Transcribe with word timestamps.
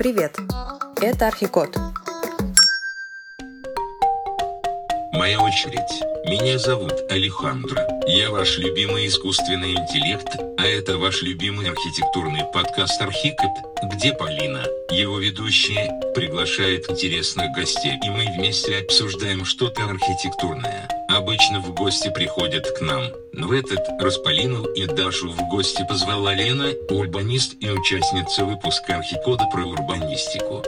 Привет! 0.00 0.34
Это 1.02 1.26
Архикод. 1.26 1.76
Моя 5.12 5.38
очередь. 5.40 6.02
Меня 6.24 6.58
зовут 6.58 6.94
Алехандро. 7.10 7.86
Я 8.06 8.30
ваш 8.30 8.56
любимый 8.56 9.08
искусственный 9.08 9.74
интеллект, 9.74 10.38
а 10.56 10.64
это 10.64 10.96
ваш 10.96 11.20
любимый 11.20 11.68
архитектурный 11.68 12.44
подкаст 12.50 12.98
Архикод, 13.02 13.50
где 13.92 14.14
Полина, 14.14 14.64
его 14.90 15.18
ведущая, 15.18 16.00
приглашает 16.14 16.88
интересных 16.88 17.54
гостей 17.54 17.98
и 18.02 18.08
мы 18.08 18.24
вместе 18.38 18.78
обсуждаем 18.78 19.44
что-то 19.44 19.84
архитектурное. 19.84 20.88
Обычно 21.20 21.60
в 21.60 21.74
гости 21.74 22.10
приходят 22.10 22.66
к 22.70 22.80
нам, 22.80 23.02
но 23.34 23.48
в 23.48 23.52
этот 23.52 23.80
раз 24.00 24.16
Полину 24.16 24.64
и 24.72 24.86
Дашу 24.86 25.28
в 25.28 25.48
гости 25.50 25.84
позвала 25.86 26.32
Лена, 26.32 26.72
урбанист 26.88 27.56
и 27.60 27.68
участница 27.68 28.46
выпуска 28.46 28.96
Архикода 28.96 29.44
про 29.52 29.66
урбанистику. 29.66 30.64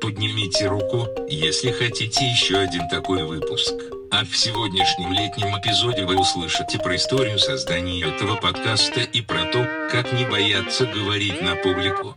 Поднимите 0.00 0.68
руку, 0.68 1.08
если 1.28 1.72
хотите 1.72 2.24
еще 2.24 2.58
один 2.58 2.88
такой 2.88 3.24
выпуск. 3.24 3.74
А 4.12 4.24
в 4.24 4.36
сегодняшнем 4.36 5.12
летнем 5.12 5.58
эпизоде 5.58 6.04
вы 6.04 6.16
услышите 6.16 6.78
про 6.78 6.94
историю 6.94 7.40
создания 7.40 8.00
этого 8.06 8.36
подкаста 8.36 9.00
и 9.00 9.20
про 9.20 9.46
то, 9.46 9.66
как 9.90 10.12
не 10.12 10.24
бояться 10.30 10.86
говорить 10.86 11.42
на 11.42 11.56
публику. 11.56 12.14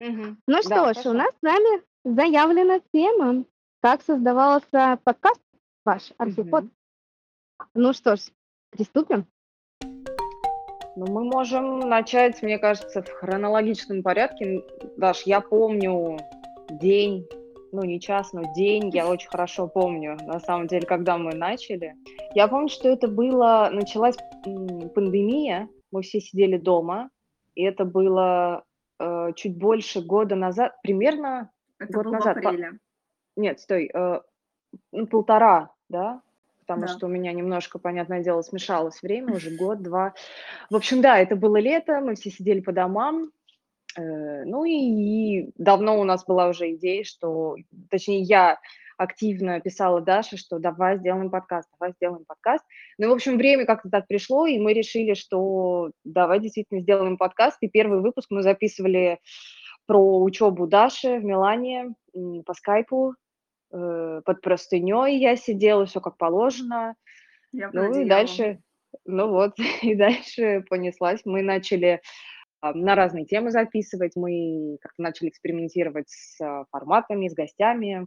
Ну 0.00 0.36
Да, 0.48 0.62
что 0.62 0.68
ж, 0.68 0.96
хорошо. 0.96 1.10
у 1.10 1.12
нас 1.12 1.28
с 1.28 1.42
вами 1.42 1.82
заявлена 2.04 2.80
тема, 2.92 3.44
как 3.82 4.02
создавался 4.02 4.98
подкаст 5.02 5.40
ваш, 5.84 6.12
Архипод. 6.16 6.64
Мгм. 6.64 6.72
Ну 7.74 7.92
что 7.92 8.14
ж, 8.14 8.20
приступим. 8.70 9.26
Ну, 10.94 11.06
мы 11.06 11.24
можем 11.24 11.80
начать, 11.80 12.42
мне 12.42 12.58
кажется, 12.58 13.02
в 13.02 13.08
хронологичном 13.08 14.02
порядке. 14.02 14.62
Даш, 14.96 15.22
я 15.22 15.40
помню 15.40 16.18
день, 16.70 17.26
ну 17.72 17.82
не 17.82 17.98
час, 17.98 18.32
но 18.32 18.52
день, 18.54 18.90
я 18.90 19.08
очень 19.08 19.28
хорошо 19.28 19.66
помню, 19.66 20.16
на 20.26 20.38
самом 20.38 20.68
деле, 20.68 20.86
когда 20.86 21.18
мы 21.18 21.34
начали. 21.34 21.96
Я 22.34 22.46
помню, 22.46 22.68
что 22.68 22.88
это 22.88 23.08
было, 23.08 23.68
началась 23.72 24.16
пандемия, 24.44 25.68
мы 25.90 26.02
все 26.02 26.20
сидели 26.20 26.56
дома, 26.56 27.10
и 27.56 27.64
это 27.64 27.84
было 27.84 28.64
э, 29.00 29.32
чуть 29.34 29.58
больше 29.58 30.02
года 30.02 30.36
назад, 30.36 30.76
примерно, 30.82 31.50
Это 31.80 31.92
Год 31.92 32.04
было 32.04 32.12
назад, 32.12 32.36
в 32.36 32.46
апреле. 32.46 32.78
Нет, 33.36 33.60
стой, 33.60 33.90
э, 33.92 34.20
ну, 34.92 35.06
полтора, 35.06 35.70
да, 35.88 36.22
потому 36.60 36.82
Да. 36.82 36.88
что 36.88 37.06
у 37.06 37.10
меня 37.10 37.32
немножко, 37.32 37.78
понятное 37.78 38.22
дело, 38.22 38.42
смешалось 38.42 39.02
время, 39.02 39.34
уже 39.34 39.50
год, 39.56 39.82
два. 39.82 40.14
В 40.70 40.76
общем, 40.76 41.00
да, 41.02 41.18
это 41.18 41.36
было 41.36 41.56
лето, 41.56 42.00
мы 42.00 42.14
все 42.14 42.30
сидели 42.30 42.60
по 42.60 42.72
домам, 42.72 43.30
э, 43.96 44.44
ну 44.44 44.64
и, 44.64 44.72
и 44.72 45.52
давно 45.56 46.00
у 46.00 46.04
нас 46.04 46.24
была 46.24 46.48
уже 46.48 46.72
идея, 46.74 47.04
что, 47.04 47.56
точнее, 47.90 48.20
я 48.22 48.58
активно 48.98 49.60
писала 49.60 50.00
Даше, 50.00 50.36
что 50.36 50.58
давай 50.58 50.98
сделаем 50.98 51.30
подкаст, 51.30 51.68
давай 51.78 51.92
сделаем 51.94 52.24
подкаст. 52.24 52.64
Ну, 52.98 53.08
в 53.08 53.12
общем, 53.12 53.36
время 53.36 53.66
как-то 53.66 53.90
так 53.90 54.06
пришло, 54.06 54.46
и 54.46 54.58
мы 54.58 54.72
решили, 54.72 55.14
что 55.14 55.90
давай 56.04 56.38
действительно 56.40 56.80
сделаем 56.80 57.16
подкаст. 57.16 57.58
И 57.62 57.68
первый 57.68 58.00
выпуск 58.00 58.28
мы 58.30 58.42
записывали 58.42 59.18
про 59.86 60.22
учебу 60.22 60.66
Даши 60.66 61.18
в 61.18 61.24
Милане 61.24 61.94
по 62.46 62.54
скайпу, 62.54 63.14
э, 63.72 64.22
под 64.24 64.40
простыней 64.40 65.18
я 65.18 65.36
сидела, 65.36 65.86
все 65.86 66.00
как 66.00 66.16
положено. 66.16 66.94
Я 67.52 67.70
Ну 67.72 68.00
и 68.00 68.08
дальше, 68.08 68.60
ну 69.04 69.28
вот, 69.28 69.54
и 69.82 69.94
дальше 69.94 70.64
понеслась. 70.68 71.22
Мы 71.24 71.42
начали 71.42 72.00
на 72.62 72.94
разные 72.94 73.26
темы 73.26 73.50
записывать, 73.50 74.14
мы 74.14 74.78
как-то 74.80 75.02
начали 75.02 75.28
экспериментировать 75.28 76.08
с 76.08 76.40
а, 76.40 76.64
форматами, 76.70 77.28
с 77.28 77.34
гостями. 77.34 78.06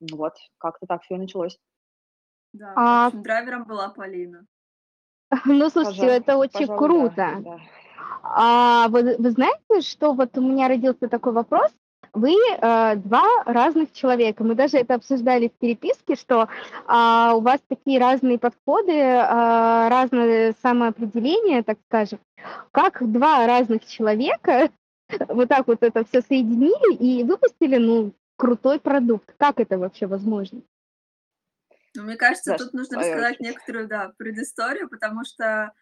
Вот, 0.00 0.34
как-то 0.58 0.86
так 0.86 1.02
все 1.02 1.16
началось. 1.16 1.58
Да, 2.52 2.72
А- 2.76 3.06
общем, 3.06 3.22
драйвером 3.22 3.64
была 3.64 3.90
Полина. 3.90 4.44
Ну, 5.46 5.70
слушайте, 5.70 6.00
Пожалуй, 6.00 6.16
это 6.16 6.36
очень 6.36 6.66
пожалуй, 6.66 6.78
круто. 6.78 7.14
да, 7.16 7.40
да. 7.40 7.60
А 8.22 8.88
вы, 8.88 9.16
вы 9.16 9.30
знаете, 9.30 9.80
что 9.80 10.12
вот 10.12 10.36
у 10.36 10.40
меня 10.40 10.68
родился 10.68 11.08
такой 11.08 11.32
вопрос? 11.32 11.72
Вы 12.14 12.34
э, 12.34 12.96
два 12.96 13.24
разных 13.46 13.92
человека. 13.92 14.44
Мы 14.44 14.54
даже 14.54 14.76
это 14.76 14.94
обсуждали 14.94 15.48
в 15.48 15.52
переписке, 15.52 16.14
что 16.14 16.48
а, 16.86 17.34
у 17.34 17.40
вас 17.40 17.60
такие 17.68 17.98
разные 17.98 18.38
подходы, 18.38 19.00
а, 19.00 19.88
разное 19.88 20.54
самоопределение, 20.62 21.62
так 21.62 21.78
скажем. 21.86 22.18
Как 22.70 23.10
два 23.10 23.46
разных 23.46 23.86
человека 23.86 24.70
вот 25.28 25.48
так 25.48 25.66
вот 25.66 25.82
это 25.82 26.04
все 26.04 26.20
соединили 26.20 26.94
и 26.96 27.24
выпустили, 27.24 27.78
ну, 27.78 28.12
крутой 28.36 28.78
продукт. 28.78 29.32
Как 29.38 29.58
это 29.58 29.78
вообще 29.78 30.06
возможно? 30.06 30.60
Но 31.94 32.02
мне 32.04 32.16
кажется, 32.16 32.52
Даш, 32.52 32.60
тут 32.60 32.74
нужно 32.74 32.98
рассказать 32.98 33.40
очередь. 33.40 33.52
некоторую, 33.52 33.88
да, 33.88 34.12
предысторию, 34.18 34.88
потому 34.88 35.24
что 35.24 35.72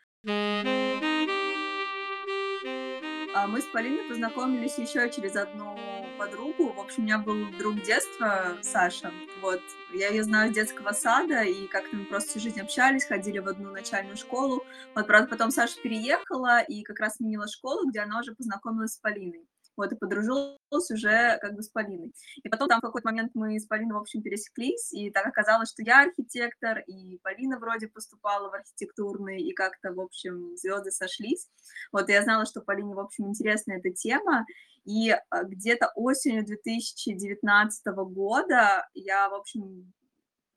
мы 3.46 3.60
с 3.60 3.66
Полиной 3.66 4.08
познакомились 4.08 4.78
еще 4.78 5.08
через 5.10 5.36
одну 5.36 5.76
подругу. 6.18 6.72
В 6.72 6.80
общем, 6.80 7.02
у 7.02 7.06
меня 7.06 7.18
был 7.18 7.50
друг 7.58 7.82
детства, 7.82 8.58
Саша. 8.62 9.12
Вот. 9.40 9.60
Я 9.94 10.08
ее 10.08 10.22
знаю 10.22 10.50
с 10.50 10.54
детского 10.54 10.92
сада, 10.92 11.42
и 11.42 11.66
как-то 11.66 11.96
мы 11.96 12.04
просто 12.04 12.30
всю 12.30 12.40
жизнь 12.40 12.60
общались, 12.60 13.04
ходили 13.04 13.38
в 13.38 13.48
одну 13.48 13.70
начальную 13.70 14.16
школу. 14.16 14.64
Вот, 14.94 15.06
правда, 15.06 15.28
потом 15.28 15.50
Саша 15.50 15.80
переехала 15.82 16.60
и 16.60 16.82
как 16.82 17.00
раз 17.00 17.16
сменила 17.16 17.48
школу, 17.48 17.88
где 17.88 18.00
она 18.00 18.20
уже 18.20 18.34
познакомилась 18.34 18.94
с 18.94 18.98
Полиной. 18.98 19.46
Вот, 19.76 19.92
и 19.92 19.96
подружилась 19.96 20.59
уже 20.70 21.38
как 21.40 21.54
бы 21.54 21.62
с 21.62 21.68
Полиной. 21.68 22.12
И 22.42 22.48
потом 22.48 22.68
там 22.68 22.78
в 22.78 22.82
какой-то 22.82 23.08
момент 23.08 23.32
мы 23.34 23.58
с 23.58 23.66
Полиной, 23.66 23.94
в 23.94 23.98
общем, 23.98 24.22
пересеклись, 24.22 24.92
и 24.92 25.10
так 25.10 25.26
оказалось, 25.26 25.70
что 25.70 25.82
я 25.82 26.02
архитектор, 26.02 26.78
и 26.86 27.18
Полина 27.18 27.58
вроде 27.58 27.88
поступала 27.88 28.50
в 28.50 28.54
архитектурный, 28.54 29.42
и 29.42 29.52
как-то, 29.52 29.92
в 29.92 30.00
общем, 30.00 30.56
звезды 30.56 30.90
сошлись. 30.90 31.48
Вот, 31.92 32.08
я 32.08 32.22
знала, 32.22 32.46
что 32.46 32.60
Полине, 32.60 32.94
в 32.94 33.00
общем, 33.00 33.26
интересна 33.28 33.72
эта 33.72 33.90
тема, 33.90 34.46
и 34.84 35.10
а, 35.10 35.44
где-то 35.44 35.92
осенью 35.94 36.44
2019 36.44 37.86
года 37.86 38.88
я, 38.94 39.28
в 39.28 39.34
общем, 39.34 39.92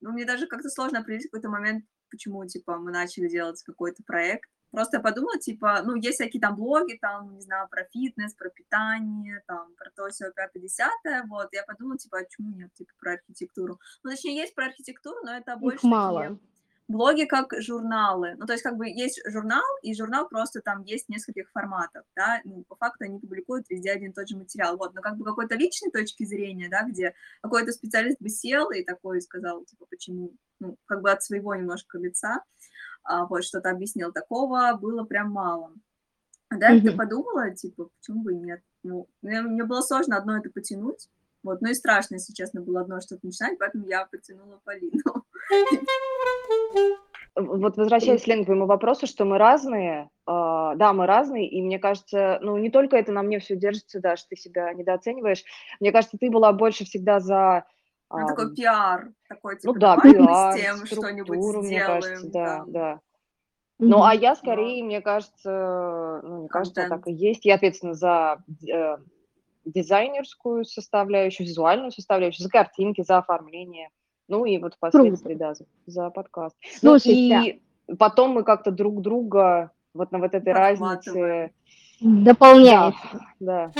ну, 0.01 0.11
мне 0.11 0.25
даже 0.25 0.47
как-то 0.47 0.69
сложно 0.69 0.99
определить 0.99 1.25
какой-то 1.25 1.49
момент, 1.49 1.85
почему, 2.09 2.45
типа, 2.45 2.77
мы 2.77 2.91
начали 2.91 3.27
делать 3.27 3.61
какой-то 3.63 4.03
проект. 4.05 4.49
Просто 4.73 4.97
я 4.97 5.03
подумала, 5.03 5.37
типа, 5.37 5.83
ну, 5.85 5.93
есть 5.93 6.15
всякие 6.15 6.41
там 6.41 6.55
блоги, 6.55 6.97
там, 6.99 7.35
не 7.35 7.41
знаю, 7.41 7.67
про 7.69 7.83
фитнес, 7.93 8.33
про 8.33 8.49
питание, 8.49 9.43
там, 9.45 9.71
про 9.75 9.91
то, 9.95 10.09
все, 10.09 10.31
пятое, 10.31 10.63
десятое, 10.63 11.25
вот, 11.27 11.49
я 11.51 11.61
подумала, 11.61 11.95
типа, 11.95 12.17
а 12.17 12.23
почему 12.23 12.49
нет, 12.49 12.73
типа, 12.73 12.91
про 12.99 13.13
архитектуру? 13.13 13.79
Ну, 14.03 14.09
точнее, 14.09 14.35
есть 14.35 14.55
про 14.55 14.65
архитектуру, 14.65 15.17
но 15.23 15.37
это 15.37 15.55
больше 15.57 15.77
Их 15.77 15.83
мало. 15.83 16.21
такие 16.21 16.39
блоги 16.87 17.25
как 17.25 17.53
журналы. 17.59 18.35
Ну, 18.37 18.45
то 18.45 18.53
есть, 18.53 18.63
как 18.63 18.77
бы 18.77 18.87
есть 18.87 19.21
журнал, 19.27 19.63
и 19.83 19.95
журнал 19.95 20.27
просто 20.27 20.59
там 20.61 20.81
есть 20.83 21.07
нескольких 21.07 21.49
форматов, 21.51 22.03
да, 22.15 22.41
ну, 22.43 22.63
по 22.67 22.75
факту 22.75 23.05
они 23.05 23.19
публикуют 23.19 23.69
везде 23.69 23.91
один 23.91 24.09
и 24.09 24.13
тот 24.13 24.27
же 24.27 24.37
материал, 24.37 24.77
вот, 24.77 24.93
но 24.93 25.01
как 25.01 25.17
бы 25.17 25.25
какой-то 25.25 25.55
личной 25.55 25.91
точки 25.91 26.23
зрения, 26.25 26.67
да, 26.69 26.83
где 26.83 27.13
какой-то 27.41 27.71
специалист 27.71 28.19
бы 28.19 28.29
сел 28.29 28.71
и 28.71 28.83
такой 28.83 29.21
сказал, 29.21 29.63
типа, 29.65 29.85
почему, 29.89 30.33
ну, 30.59 30.77
как 30.85 31.01
бы 31.01 31.11
от 31.11 31.23
своего 31.23 31.53
немножко 31.55 31.97
лица, 31.99 32.43
вот, 33.07 33.43
что-то 33.43 33.69
объяснил, 33.69 34.11
такого 34.11 34.73
было 34.73 35.03
прям 35.03 35.31
мало. 35.31 35.71
Да, 36.49 36.69
я 36.69 36.91
Мгм. 36.91 36.97
подумала, 36.97 37.51
типа, 37.51 37.89
почему 37.99 38.23
бы 38.23 38.33
и 38.33 38.37
нет? 38.37 38.61
Ну, 38.83 39.07
мне, 39.21 39.41
мне 39.41 39.63
было 39.63 39.81
сложно 39.81 40.17
одно 40.17 40.37
это 40.37 40.49
потянуть, 40.49 41.09
вот, 41.43 41.61
ну 41.61 41.69
и 41.69 41.73
страшно, 41.73 42.15
если 42.15 42.33
честно, 42.33 42.61
было 42.61 42.81
одно 42.81 43.01
что-то 43.01 43.25
начинать, 43.25 43.57
поэтому 43.59 43.85
я 43.87 44.05
потянула 44.05 44.59
Полину. 44.63 45.25
Вот 47.35 47.77
возвращаясь, 47.77 48.27
Лен, 48.27 48.43
к 48.43 48.45
твоему 48.45 48.67
вопросу, 48.67 49.07
что 49.07 49.25
мы 49.25 49.39
разные, 49.39 50.09
а, 50.27 50.75
да, 50.75 50.93
мы 50.93 51.07
разные, 51.07 51.49
и 51.49 51.63
мне 51.63 51.79
кажется, 51.79 52.37
ну, 52.43 52.57
не 52.57 52.69
только 52.69 52.95
это 52.95 53.11
на 53.11 53.23
мне 53.23 53.39
все 53.39 53.55
держится, 53.55 53.99
да, 53.99 54.15
что 54.17 54.29
ты 54.29 54.35
себя 54.35 54.71
недооцениваешь, 54.73 55.43
мне 55.79 55.91
кажется, 55.91 56.17
ты 56.19 56.29
была 56.29 56.53
больше 56.53 56.85
всегда 56.85 57.19
за... 57.19 57.65
Ну, 58.21 58.27
такой 58.27 58.55
пиар, 58.55 59.11
такой, 59.27 59.57
типа, 59.57 59.73
ну 59.73 59.79
да, 59.79 59.97
пиар, 59.97 60.53
с 60.53 60.55
тем 60.55 60.85
что-нибудь 60.85 61.27
структуру, 61.27 61.59
мне 61.61 61.79
сделаем. 61.79 62.01
кажется, 62.01 62.29
да, 62.31 62.57
там. 62.57 62.71
да. 62.71 62.99
Ну, 63.79 64.03
а 64.03 64.13
я 64.13 64.35
скорее, 64.35 64.83
мне 64.83 65.01
кажется, 65.01 66.21
ну, 66.23 66.43
не 66.43 66.47
кажется, 66.47 66.87
так 66.87 67.07
и 67.07 67.11
есть. 67.11 67.43
Я 67.43 67.55
ответственна 67.55 67.95
за 67.95 68.37
э, 68.67 68.97
дизайнерскую 69.65 70.63
составляющую, 70.63 71.47
визуальную 71.47 71.91
составляющую, 71.91 72.43
за 72.43 72.49
картинки, 72.49 73.03
за 73.03 73.17
оформление. 73.17 73.89
Ну 74.27 74.45
и 74.45 74.57
вот 74.57 74.75
впоследствии, 74.75 75.35
да, 75.35 75.53
за, 75.53 75.65
за 75.85 76.09
подкаст. 76.09 76.55
Ну 76.81 76.97
Слушайте, 76.97 77.61
и 77.89 77.95
потом 77.97 78.31
мы 78.31 78.43
как-то 78.43 78.71
друг 78.71 79.01
друга 79.01 79.71
вот 79.93 80.11
на 80.11 80.19
вот 80.19 80.33
этой 80.33 80.53
разнице, 80.53 81.51
Подхватываем. 81.99 82.23
дополняет. 82.23 82.95
да. 83.39 83.71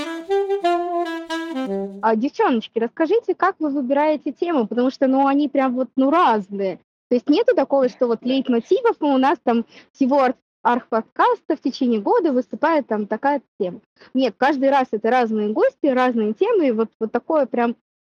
А, 2.01 2.16
девчоночки, 2.16 2.80
расскажите, 2.80 3.36
как 3.36 3.56
вы 3.60 3.69
выбираете 3.69 4.31
темы, 4.31 4.68
потому 4.68 4.90
что, 4.90 5.07
ну, 5.07 5.28
они 5.28 5.50
прям 5.50 5.75
вот, 5.75 5.90
ну, 5.95 6.10
разные. 6.10 6.78
То 7.10 7.16
есть 7.16 7.30
нету 7.30 7.56
такого, 7.56 7.90
что 7.90 8.07
вот 8.07 8.24
лейтмотивов, 8.24 8.98
ну, 9.00 9.13
у 9.13 9.18
нас 9.18 9.38
там 9.44 9.66
всего 9.92 10.30
архподкаста 10.63 11.56
в 11.56 11.62
течение 11.62 12.00
года 12.00 12.31
выступает 12.31 12.88
там 12.88 13.06
такая 13.06 13.42
тема. 13.60 13.81
Нет, 14.13 14.36
каждый 14.38 14.69
раз 14.69 14.88
это 14.92 15.12
разные 15.12 15.50
гости, 15.50 15.86
разные 15.86 16.34
темы, 16.34 16.68
и 16.69 16.72
вот, 16.72 16.90
вот 17.00 17.12
такое 17.12 17.45
прям 17.45 17.75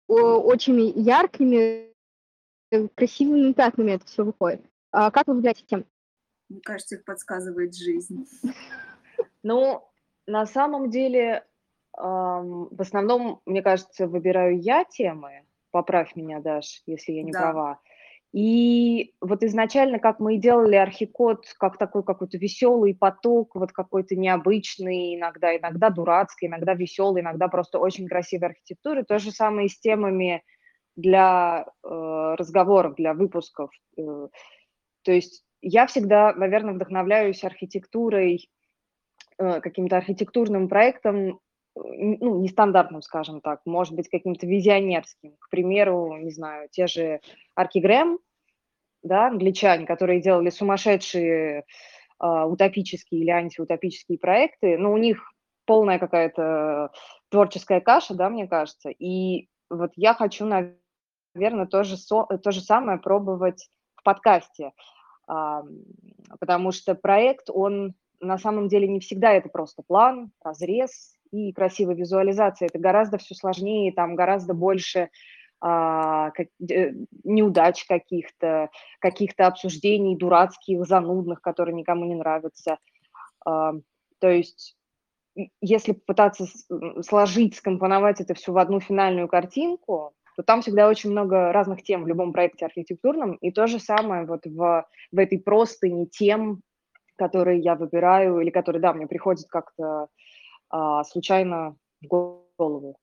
очень 0.08 0.80
яркими, 1.00 1.94
красивыми 2.96 3.54
пятнами 3.54 3.92
это 3.92 4.06
все 4.06 4.26
выходит. 4.26 4.62
А 4.92 5.10
как 5.10 5.28
вы 5.28 5.36
выбираете 5.36 5.64
тем? 5.66 5.86
Мне 6.50 6.60
кажется, 6.62 6.96
их 6.96 7.06
подсказывает 7.06 7.76
жизнь. 7.76 8.28
Ну, 9.42 9.88
на 10.28 10.46
самом 10.46 10.90
деле, 10.90 11.46
в 11.96 12.82
основном, 12.82 13.42
мне 13.46 13.62
кажется, 13.62 14.08
выбираю 14.08 14.60
я 14.60 14.84
темы. 14.84 15.44
Поправь 15.72 16.16
меня, 16.16 16.40
Даш, 16.40 16.82
если 16.86 17.14
я 17.14 17.24
не 17.24 17.32
да. 17.32 17.40
права. 17.40 17.80
И 18.34 19.14
вот 19.22 19.44
изначально, 19.44 20.00
как 20.00 20.20
мы 20.20 20.36
и 20.36 20.40
делали 20.40 20.76
архикод, 20.76 21.46
как 21.60 21.78
такой 21.78 22.04
какой-то 22.04 22.40
веселый 22.40 22.96
поток, 22.96 23.54
вот 23.54 23.72
какой-то 23.72 24.16
необычный, 24.16 25.16
иногда, 25.16 25.56
иногда 25.56 25.92
дурацкий, 25.92 26.48
иногда 26.48 26.74
веселый, 26.74 27.22
иногда 27.22 27.48
просто 27.48 27.78
очень 27.78 28.08
красивой 28.08 28.50
архитектуры. 28.50 29.04
То 29.04 29.20
же 29.20 29.32
самое 29.32 29.68
и 29.68 29.70
с 29.70 29.80
темами 29.80 30.44
для 30.96 31.66
э, 31.84 32.36
разговоров, 32.38 32.96
для 32.96 33.14
выпусков. 33.14 33.70
Э, 33.98 34.30
то 35.04 35.12
есть 35.12 35.44
я 35.62 35.86
всегда, 35.86 36.34
наверное, 36.34 36.74
вдохновляюсь 36.74 37.44
архитектурой, 37.44 38.50
э, 39.38 39.62
каким-то 39.62 39.98
архитектурным 39.98 40.70
проектом, 40.70 41.40
ну, 41.76 42.40
нестандартным, 42.42 43.02
скажем 43.02 43.42
так, 43.42 43.62
может 43.66 43.96
быть, 43.96 44.10
каким-то 44.10 44.46
визионерским. 44.46 45.36
К 45.40 45.50
примеру, 45.50 46.18
не 46.18 46.32
знаю, 46.32 46.70
те 46.72 46.88
же 46.88 47.20
Арки 47.56 47.80
Грэм, 47.80 48.20
да, 49.02 49.28
англичане, 49.28 49.86
которые 49.86 50.22
делали 50.22 50.50
сумасшедшие 50.50 51.60
э, 51.60 51.64
утопические 52.20 53.22
или 53.22 53.30
антиутопические 53.32 54.18
проекты, 54.18 54.78
но 54.78 54.94
у 54.94 54.98
них 54.98 55.32
полная 55.66 56.00
какая-то 56.00 56.92
творческая 57.30 57.82
каша, 57.82 58.14
да, 58.14 58.30
мне 58.30 58.48
кажется. 58.48 58.90
И 58.90 59.50
вот 59.70 59.92
я 59.96 60.14
хочу, 60.14 60.46
наверное, 60.46 61.66
то 61.66 61.84
же, 61.84 61.98
то 62.08 62.52
же 62.52 62.62
самое 62.62 63.00
пробовать 63.00 63.70
в 63.96 64.04
подкасте, 64.04 64.74
э, 65.28 65.62
потому 66.40 66.72
что 66.72 66.94
проект, 66.94 67.50
он 67.50 67.96
на 68.20 68.38
самом 68.38 68.68
деле 68.68 68.88
не 68.88 69.00
всегда 69.00 69.34
это 69.34 69.50
просто 69.50 69.84
план, 69.86 70.32
разрез, 70.42 71.18
и 71.34 71.52
красивая 71.52 71.96
визуализация. 71.96 72.68
Это 72.68 72.78
гораздо 72.78 73.18
все 73.18 73.34
сложнее, 73.34 73.92
там 73.92 74.16
гораздо 74.16 74.54
больше 74.54 75.10
а, 75.60 76.32
э, 76.38 76.92
неудач 77.24 77.86
каких-то, 77.86 78.70
каких-то 79.00 79.48
обсуждений 79.48 80.16
дурацких, 80.16 80.86
занудных, 80.86 81.42
которые 81.42 81.76
никому 81.76 82.06
не 82.06 82.16
нравятся. 82.16 82.78
А, 83.46 83.74
то 84.20 84.30
есть 84.30 84.78
если 85.62 85.94
попытаться 85.94 86.46
сложить, 87.02 87.56
скомпоновать 87.56 88.22
это 88.22 88.36
все 88.36 88.52
в 88.52 88.58
одну 88.60 88.80
финальную 88.80 89.28
картинку, 89.28 90.14
то 90.36 90.44
там 90.44 90.62
всегда 90.62 90.88
очень 90.88 91.10
много 91.10 91.52
разных 91.52 91.82
тем 91.82 92.04
в 92.04 92.08
любом 92.08 92.34
проекте 92.34 92.66
архитектурном, 92.66 93.36
и 93.36 93.52
то 93.52 93.66
же 93.66 93.80
самое 93.80 94.26
вот 94.26 94.46
в, 94.46 94.86
в 95.12 95.18
этой 95.18 95.40
простыне 95.40 96.06
тем, 96.06 96.62
которые 97.16 97.60
я 97.60 97.76
выбираю, 97.76 98.40
или 98.40 98.50
которые, 98.50 98.82
да, 98.82 98.94
мне 98.94 99.08
приходят 99.08 99.48
как-то 99.48 100.08
а, 100.74 101.04
случайно 101.04 101.76
в 102.02 102.08
голову. 102.08 102.98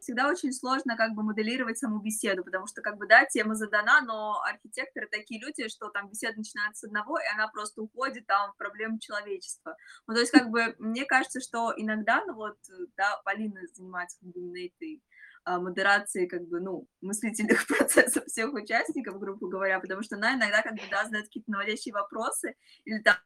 всегда 0.00 0.28
очень 0.28 0.52
сложно 0.54 0.96
как 0.96 1.12
бы 1.12 1.22
моделировать 1.22 1.76
саму 1.76 2.00
беседу, 2.00 2.42
потому 2.42 2.66
что 2.66 2.80
как 2.80 2.96
бы, 2.96 3.06
да, 3.06 3.26
тема 3.26 3.54
задана, 3.54 4.00
но 4.00 4.40
архитекторы 4.42 5.06
такие 5.06 5.38
люди, 5.38 5.68
что 5.68 5.90
там 5.90 6.08
беседа 6.08 6.38
начинается 6.38 6.86
с 6.86 6.88
одного, 6.88 7.18
и 7.18 7.34
она 7.34 7.48
просто 7.48 7.82
уходит 7.82 8.26
там 8.26 8.52
в 8.52 8.56
проблему 8.56 8.98
человечества. 8.98 9.76
Ну, 10.06 10.14
то 10.14 10.20
есть 10.20 10.32
как 10.32 10.48
бы 10.48 10.74
мне 10.78 11.04
кажется, 11.04 11.40
что 11.40 11.74
иногда, 11.76 12.24
ну 12.24 12.34
вот, 12.34 12.56
да, 12.96 13.20
Полина 13.24 13.60
занимается 13.74 14.16
именно 14.22 14.56
этой 14.56 15.02
а, 15.44 15.60
модерации, 15.60 16.26
как 16.26 16.48
бы, 16.48 16.60
ну, 16.60 16.86
мыслительных 17.02 17.66
процессов 17.68 18.24
всех 18.24 18.54
участников, 18.54 19.18
грубо 19.18 19.46
говоря, 19.46 19.78
потому 19.78 20.02
что 20.02 20.16
она 20.16 20.36
иногда, 20.36 20.62
как 20.62 20.72
бы, 20.72 20.82
да, 20.90 21.04
задает 21.04 21.26
какие-то 21.26 21.50
наводящие 21.50 21.92
вопросы, 21.92 22.54
или 22.84 23.00
там 23.00 23.16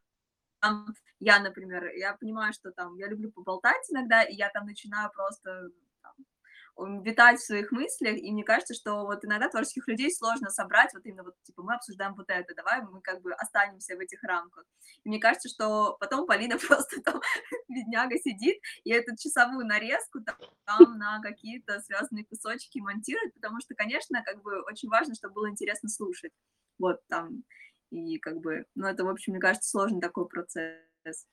я, 1.20 1.40
например, 1.40 1.90
я 1.94 2.14
понимаю, 2.14 2.52
что 2.52 2.70
там 2.72 2.96
я 2.96 3.08
люблю 3.08 3.30
поболтать 3.32 3.84
иногда, 3.90 4.22
и 4.22 4.34
я 4.34 4.48
там 4.50 4.66
начинаю 4.66 5.10
просто 5.10 5.70
там, 6.02 7.02
витать 7.02 7.38
в 7.38 7.44
своих 7.44 7.70
мыслях, 7.70 8.16
и 8.16 8.32
мне 8.32 8.44
кажется, 8.44 8.74
что 8.74 9.04
вот 9.04 9.24
иногда 9.24 9.48
творческих 9.48 9.86
людей 9.88 10.10
сложно 10.10 10.50
собрать, 10.50 10.92
вот 10.94 11.04
именно 11.04 11.24
вот, 11.24 11.34
типа, 11.42 11.62
мы 11.62 11.74
обсуждаем 11.74 12.14
вот 12.14 12.26
это, 12.28 12.54
давай 12.54 12.82
мы 12.82 13.00
как 13.02 13.20
бы 13.22 13.32
останемся 13.34 13.96
в 13.96 14.00
этих 14.00 14.22
рамках. 14.22 14.64
И 15.04 15.08
мне 15.08 15.20
кажется, 15.20 15.48
что 15.48 15.96
потом 16.00 16.26
Полина 16.26 16.58
просто 16.66 17.00
там, 17.02 17.20
бедняга, 17.68 18.16
сидит, 18.18 18.58
и 18.84 18.90
эту 18.90 19.16
часовую 19.16 19.66
нарезку 19.66 20.20
там, 20.20 20.36
там 20.64 20.98
на 20.98 21.20
какие-то 21.20 21.80
связанные 21.80 22.24
кусочки 22.24 22.78
монтирует, 22.78 23.34
потому 23.34 23.60
что, 23.60 23.74
конечно, 23.74 24.22
как 24.24 24.42
бы 24.42 24.62
очень 24.62 24.88
важно, 24.88 25.14
чтобы 25.14 25.34
было 25.34 25.50
интересно 25.50 25.88
слушать. 25.88 26.32
Вот 26.78 27.00
там, 27.08 27.44
и 27.92 28.18
как 28.18 28.40
бы, 28.40 28.64
ну, 28.74 28.86
это, 28.86 29.04
в 29.04 29.08
общем, 29.08 29.32
мне 29.32 29.40
кажется, 29.40 29.68
сложный 29.68 30.00
такой 30.00 30.26
процесс. 30.26 31.26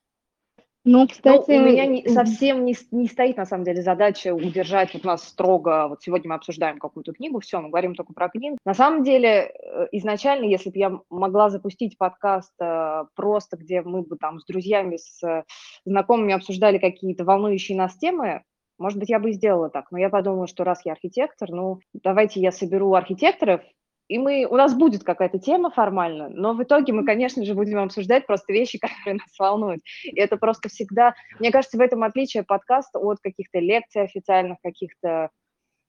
Ну, 0.85 1.07
кстати, 1.07 1.51
ну, 1.51 1.57
у 1.57 1.65
меня 1.65 1.85
не, 1.85 2.07
совсем 2.07 2.63
не, 2.63 2.75
не 2.91 3.07
стоит, 3.07 3.38
на 3.38 3.45
самом 3.45 3.65
деле, 3.65 3.81
задача 3.81 4.33
удержать 4.33 4.94
вот 4.94 5.03
нас 5.03 5.27
строго, 5.27 5.88
вот 5.89 6.01
сегодня 6.01 6.29
мы 6.29 6.35
обсуждаем 6.35 6.79
какую-то 6.79 7.11
книгу, 7.11 7.39
все, 7.41 7.59
мы 7.59 7.69
говорим 7.69 7.95
только 7.95 8.13
про 8.13 8.29
книгу. 8.29 8.57
На 8.65 8.73
самом 8.73 9.03
деле, 9.03 9.51
э, 9.51 9.88
изначально, 9.91 10.45
если 10.45 10.69
бы 10.69 10.77
я 10.77 11.00
могла 11.09 11.50
запустить 11.50 11.97
подкаст 11.97 12.53
э, 12.61 13.03
просто, 13.13 13.57
где 13.57 13.81
мы 13.81 14.03
бы 14.03 14.15
там 14.15 14.39
с 14.39 14.45
друзьями, 14.45 14.97
с 14.97 15.45
знакомыми 15.85 16.33
обсуждали 16.33 16.77
какие-то 16.77 17.25
волнующие 17.25 17.77
нас 17.77 17.97
темы, 17.97 18.44
может 18.77 18.97
быть, 18.97 19.09
я 19.09 19.19
бы 19.19 19.31
и 19.31 19.33
сделала 19.33 19.69
так, 19.69 19.91
но 19.91 20.00
я 20.00 20.09
подумала, 20.09 20.47
что 20.47 20.63
раз 20.63 20.85
я 20.85 20.94
архитектор, 20.94 21.50
ну, 21.51 21.81
давайте 21.94 22.39
я 22.39 22.53
соберу 22.53 22.94
архитекторов, 22.94 23.61
и 24.09 24.17
мы, 24.17 24.45
у 24.45 24.56
нас 24.56 24.75
будет 24.75 25.03
какая-то 25.03 25.39
тема 25.39 25.69
формально, 25.69 26.29
но 26.29 26.53
в 26.53 26.63
итоге 26.63 26.94
мы, 26.94 27.06
конечно 27.06 27.45
же, 27.45 27.53
будем 27.53 27.77
обсуждать 27.77 28.25
просто 28.25 28.51
вещи, 28.51 28.79
которые 28.79 29.15
нас 29.15 29.39
волнуют. 29.39 29.81
И 30.03 30.19
это 30.19 30.35
просто 30.38 30.67
всегда, 30.67 31.13
мне 31.39 31.51
кажется, 31.51 31.77
в 31.77 31.81
этом 31.81 32.03
отличие 32.03 32.44
подкаста 32.44 33.00
от 33.00 33.19
каких-то 33.19 33.59
лекций 33.59 34.01
официальных, 34.01 34.57
каких-то, 34.61 35.29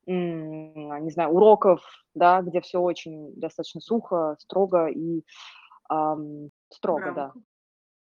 не 0.07 1.11
знаю, 1.11 1.31
уроков, 1.31 1.81
да, 2.15 2.43
где 2.43 2.61
все 2.61 2.79
очень 2.81 3.33
достаточно 3.37 3.81
сухо, 3.81 4.37
строго 4.39 4.87
и 4.89 5.23
эм, 5.91 6.51
строго, 6.69 7.13
да. 7.13 7.33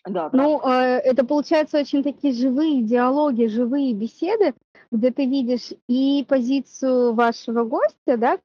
Да, 0.07 0.29
ну, 0.33 0.61
э, 0.61 0.99
это 0.99 1.25
получается 1.25 1.79
очень 1.79 2.03
такие 2.03 2.31
живые 2.31 2.83
диалоги, 2.83 3.47
живые 3.47 3.93
беседы, 3.95 4.53
где 4.91 5.09
ты 5.09 5.25
видишь 5.25 5.73
и 5.87 6.23
позицию 6.29 7.13
вашего 7.13 7.63
гостя, 7.63 8.15
да, 8.15 8.37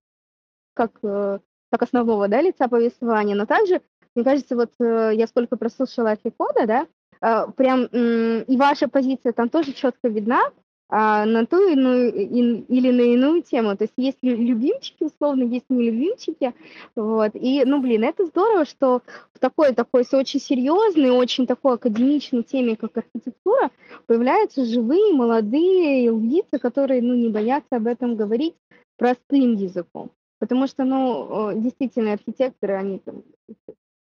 как 0.72 0.98
э, 1.02 1.40
как 1.70 1.82
основного, 1.82 2.28
да, 2.28 2.40
лица 2.40 2.68
повествования, 2.68 3.34
но 3.34 3.46
также, 3.46 3.80
мне 4.14 4.24
кажется, 4.24 4.56
вот 4.56 4.70
э, 4.80 5.12
я 5.14 5.26
сколько 5.26 5.56
прослушала 5.56 6.10
Афикода, 6.10 6.66
да, 6.66 6.86
э, 7.22 7.50
прям 7.56 7.84
и 7.84 8.56
ваша 8.56 8.88
позиция 8.88 9.32
там 9.32 9.48
тоже 9.48 9.72
четко 9.72 10.08
видна, 10.08 10.50
а, 10.92 11.24
на 11.24 11.46
ту 11.46 11.70
иную 11.70 12.12
или 12.12 12.90
на 12.90 13.00
иную 13.02 13.42
тему. 13.42 13.76
То 13.76 13.84
есть 13.84 13.94
есть 13.96 14.18
любимчики, 14.22 15.04
условно, 15.04 15.44
есть 15.44 15.66
не 15.68 15.88
любимчики. 15.88 16.52
Вот. 16.96 17.30
И, 17.34 17.62
ну, 17.64 17.80
блин, 17.80 18.02
это 18.02 18.26
здорово, 18.26 18.64
что 18.64 19.02
в 19.32 19.38
такой, 19.38 19.72
такой 19.72 20.04
очень 20.12 20.40
серьезной, 20.40 21.10
очень 21.10 21.46
такой 21.46 21.74
академичной 21.74 22.42
теме, 22.42 22.74
как 22.74 22.96
архитектура, 22.96 23.70
появляются 24.06 24.64
живые, 24.64 25.14
молодые 25.14 26.10
лица, 26.10 26.58
которые, 26.58 27.02
ну, 27.02 27.14
не 27.14 27.28
боятся 27.28 27.76
об 27.76 27.86
этом 27.86 28.16
говорить 28.16 28.56
простым 28.96 29.54
языком. 29.54 30.10
Потому 30.40 30.66
что, 30.66 30.85
ну, 30.85 31.52
действительно, 31.54 32.14
архитекторы, 32.14 32.75
они 32.75 32.99
там 32.99 33.23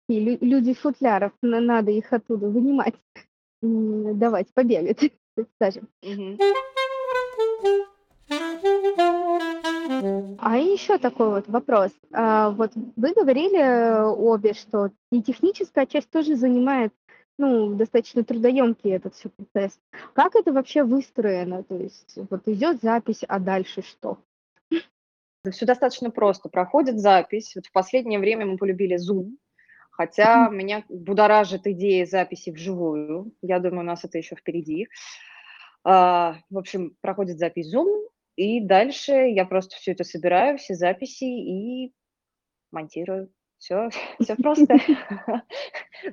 люди 0.07 0.73
футляров, 0.73 1.33
надо 1.41 1.91
их 1.91 2.13
оттуда 2.13 2.47
вынимать, 2.47 2.95
давать 3.61 4.47
побегать, 4.53 5.11
скажем. 5.55 5.89
А 10.39 10.57
еще 10.57 10.97
такой 10.97 11.29
вот 11.29 11.47
вопрос. 11.47 11.91
А, 12.13 12.51
вот 12.51 12.71
вы 12.75 13.13
говорили 13.13 14.01
обе, 14.05 14.53
что 14.53 14.91
и 15.11 15.21
техническая 15.21 15.85
часть 15.85 16.09
тоже 16.09 16.35
занимает 16.35 16.93
ну, 17.39 17.75
достаточно 17.75 18.23
трудоемкий 18.23 18.91
этот 18.91 19.15
все 19.15 19.29
процесс. 19.29 19.79
Как 20.13 20.35
это 20.35 20.51
вообще 20.51 20.83
выстроено? 20.83 21.63
То 21.63 21.75
есть 21.75 22.17
вот 22.29 22.47
идет 22.47 22.81
запись, 22.81 23.23
а 23.27 23.39
дальше 23.39 23.81
что? 23.81 24.17
Все 25.51 25.65
достаточно 25.65 26.11
просто. 26.11 26.49
Проходит 26.49 26.99
запись. 26.99 27.53
Вот 27.55 27.65
в 27.65 27.71
последнее 27.71 28.19
время 28.19 28.45
мы 28.45 28.57
полюбили 28.57 28.97
Zoom, 28.97 29.35
хотя 29.91 30.49
меня 30.49 30.83
будоражит 30.89 31.67
идея 31.67 32.05
записи 32.05 32.51
вживую. 32.51 33.33
Я 33.41 33.59
думаю, 33.59 33.81
у 33.81 33.83
нас 33.83 34.03
это 34.03 34.17
еще 34.17 34.35
впереди. 34.35 34.87
А, 35.83 36.37
в 36.49 36.57
общем, 36.57 36.95
проходит 37.01 37.39
запись 37.39 37.73
Zoom, 37.73 38.07
и 38.35 38.61
дальше 38.61 39.13
я 39.13 39.45
просто 39.45 39.75
все 39.75 39.93
это 39.93 40.03
собираю, 40.03 40.57
все 40.57 40.75
записи 40.75 41.23
и 41.23 41.93
монтирую. 42.71 43.29
Все, 43.57 43.89
все 44.21 44.35
просто. 44.35 44.77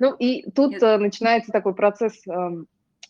Ну 0.00 0.14
и 0.14 0.50
тут 0.50 0.83
э, 0.83 0.97
начинается 0.97 1.53
такой 1.53 1.75
процесс 1.75 2.26
эм, 2.26 2.67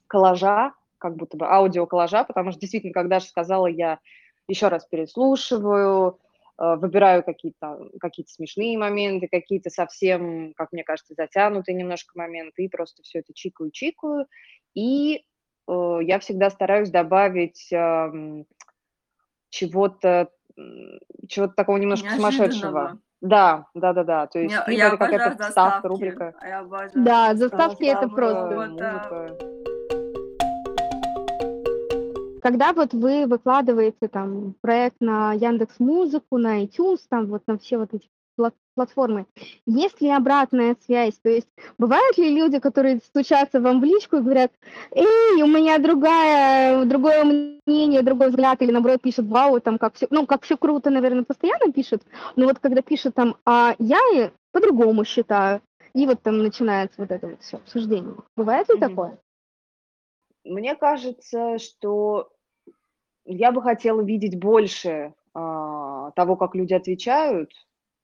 коллажа, 0.08 0.74
как 0.98 1.14
будто 1.14 1.36
бы 1.36 1.46
аудиоколлажа, 1.46 2.24
потому 2.24 2.50
что 2.50 2.60
действительно, 2.60 2.92
когда 2.92 3.20
же 3.20 3.26
сказала 3.26 3.68
я 3.68 4.00
еще 4.48 4.68
раз 4.68 4.86
переслушиваю, 4.86 6.18
э, 6.58 6.76
выбираю 6.76 7.22
какие-то 7.22 7.90
какие 8.00 8.26
смешные 8.26 8.78
моменты, 8.78 9.28
какие-то 9.28 9.70
совсем, 9.70 10.54
как 10.54 10.72
мне 10.72 10.84
кажется, 10.84 11.14
затянутые 11.16 11.74
немножко 11.74 12.12
моменты, 12.18 12.64
и 12.64 12.68
просто 12.68 13.02
все 13.02 13.20
это 13.20 13.32
чикаю-чикаю. 13.34 14.26
И 14.74 15.24
э, 15.68 15.98
я 16.02 16.18
всегда 16.18 16.50
стараюсь 16.50 16.90
добавить 16.90 17.72
э, 17.72 18.44
чего-то 19.50 20.30
чего-то 21.28 21.54
такого 21.54 21.78
немножко 21.78 22.10
сумасшедшего. 22.10 22.98
Да, 23.20 23.66
да, 23.74 23.92
да, 23.94 24.04
да. 24.04 24.26
То 24.26 24.38
есть 24.38 24.54
Я, 24.54 24.70
я 24.70 24.88
это 24.88 24.98
какая-то 24.98 25.42
заставки. 25.44 25.86
рубрика. 25.86 26.34
Я 26.42 26.60
обожаю 26.60 26.90
Да, 26.94 27.34
заставки 27.34 27.84
это 27.84 28.06
Заставка, 28.08 28.14
просто. 28.14 28.54
Вот, 28.54 28.70
музыка. 28.70 29.63
Когда 32.44 32.74
вот 32.74 32.92
вы 32.92 33.26
выкладываете 33.26 34.06
там 34.06 34.54
проект 34.60 34.96
на 35.00 35.32
Яндекс 35.32 35.80
Музыку, 35.80 36.36
на 36.36 36.62
iTunes, 36.62 36.98
там 37.08 37.28
вот 37.28 37.42
на 37.46 37.56
все 37.56 37.78
вот 37.78 37.94
эти 37.94 38.10
пла- 38.38 38.52
платформы, 38.74 39.24
есть 39.64 40.02
ли 40.02 40.10
обратная 40.10 40.76
связь? 40.84 41.14
То 41.22 41.30
есть 41.30 41.48
бывают 41.78 42.18
ли 42.18 42.28
люди, 42.28 42.58
которые 42.58 42.98
стучатся 42.98 43.62
вам 43.62 43.80
в 43.80 43.84
личку 43.84 44.16
и 44.16 44.20
говорят, 44.20 44.52
эй, 44.90 45.42
у 45.42 45.46
меня 45.46 45.78
другая, 45.78 46.84
другое 46.84 47.24
мнение, 47.24 48.02
другой 48.02 48.28
взгляд, 48.28 48.60
или 48.60 48.72
наоборот 48.72 49.00
пишут, 49.00 49.26
вау, 49.26 49.58
там 49.60 49.78
как 49.78 49.94
все, 49.94 50.06
ну 50.10 50.26
как 50.26 50.42
все 50.42 50.58
круто, 50.58 50.90
наверное, 50.90 51.24
постоянно 51.24 51.72
пишут, 51.72 52.02
но 52.36 52.44
вот 52.44 52.58
когда 52.58 52.82
пишут 52.82 53.14
там, 53.14 53.36
а 53.46 53.74
я 53.78 53.98
по-другому 54.52 55.06
считаю, 55.06 55.62
и 55.94 56.04
вот 56.04 56.20
там 56.20 56.42
начинается 56.42 57.00
вот 57.00 57.10
это 57.10 57.26
вот 57.26 57.40
все 57.40 57.56
обсуждение. 57.56 58.16
Бывает 58.36 58.68
ли 58.68 58.74
Мгм. 58.74 58.80
такое? 58.86 59.18
Мне 60.44 60.74
кажется, 60.74 61.58
что 61.58 62.33
я 63.24 63.52
бы 63.52 63.62
хотела 63.62 64.00
видеть 64.00 64.38
больше 64.38 65.14
а, 65.34 66.10
того, 66.12 66.36
как 66.36 66.54
люди 66.54 66.74
отвечают. 66.74 67.50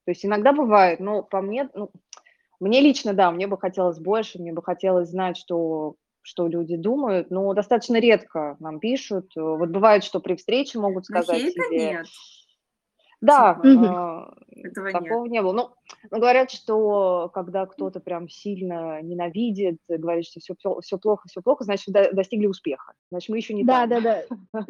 То 0.04 0.12
есть 0.12 0.24
иногда 0.24 0.52
бывает, 0.52 1.00
но 1.00 1.22
по 1.22 1.40
мне, 1.40 1.68
ну, 1.74 1.90
мне 2.58 2.80
лично, 2.80 3.14
да, 3.14 3.30
мне 3.30 3.46
бы 3.46 3.58
хотелось 3.58 3.98
больше, 3.98 4.38
мне 4.38 4.52
бы 4.52 4.62
хотелось 4.62 5.08
знать, 5.08 5.36
что, 5.36 5.94
что 6.22 6.48
люди 6.48 6.76
думают, 6.76 7.30
но 7.30 7.52
достаточно 7.54 7.96
редко 7.96 8.56
нам 8.60 8.80
пишут. 8.80 9.32
Вот 9.36 9.68
бывает, 9.68 10.04
что 10.04 10.20
при 10.20 10.36
встрече 10.36 10.78
могут 10.78 11.06
сказать 11.06 11.40
хейта 11.40 11.62
тебе... 11.68 11.90
нет. 11.90 12.06
Да, 13.20 13.60
а, 13.62 14.34
этого 14.50 14.86
нет. 14.86 14.92
такого 14.94 15.26
не 15.26 15.42
было. 15.42 15.52
Ну, 15.52 15.70
ну, 16.10 16.18
говорят, 16.18 16.50
что 16.50 17.30
когда 17.34 17.66
кто-то 17.66 18.00
прям 18.00 18.28
сильно 18.28 19.02
ненавидит, 19.02 19.76
говорит, 19.88 20.24
что 20.26 20.40
все, 20.40 20.54
все 20.80 20.98
плохо, 20.98 21.28
все 21.28 21.42
плохо, 21.42 21.64
значит, 21.64 21.92
до- 21.92 22.12
достигли 22.12 22.46
успеха. 22.46 22.94
Значит, 23.10 23.28
мы 23.28 23.36
еще 23.36 23.52
не 23.52 23.64
Да, 23.64 23.86
там. 23.86 24.02
да, 24.02 24.24
да. 24.52 24.64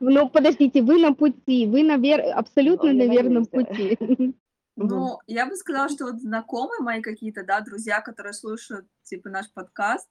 Ну, 0.00 0.28
подождите, 0.28 0.82
вы 0.82 1.00
на 1.00 1.14
пути, 1.14 1.66
вы 1.66 1.82
на 1.84 1.96
вер- 1.96 2.30
абсолютно 2.30 2.92
Ну, 2.92 2.98
на 2.98 3.10
верном 3.12 3.46
пути. 3.46 3.98
Ну, 4.80 5.18
я 5.26 5.44
бы 5.46 5.56
сказала, 5.56 5.88
что 5.88 6.04
вот 6.04 6.20
знакомые 6.20 6.80
мои 6.82 7.02
какие-то, 7.02 7.44
да, 7.44 7.60
друзья, 7.62 8.00
которые 8.00 8.32
слушают, 8.32 8.86
типа, 9.02 9.28
наш 9.28 9.52
подкаст, 9.52 10.08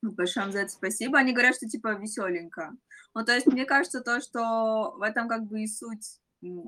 ну, 0.00 0.10
большое 0.12 0.44
вам 0.46 0.52
за 0.52 0.60
это 0.60 0.70
спасибо, 0.70 1.18
они 1.18 1.32
говорят, 1.34 1.54
что, 1.54 1.68
типа, 1.68 1.92
веселенько. 1.92 2.72
Ну, 3.14 3.24
то 3.26 3.34
есть, 3.34 3.46
мне 3.46 3.66
кажется, 3.66 4.00
то, 4.00 4.22
что 4.22 4.94
в 4.96 5.02
этом 5.02 5.28
как 5.28 5.44
бы 5.46 5.60
и 5.60 5.66
суть 5.66 6.18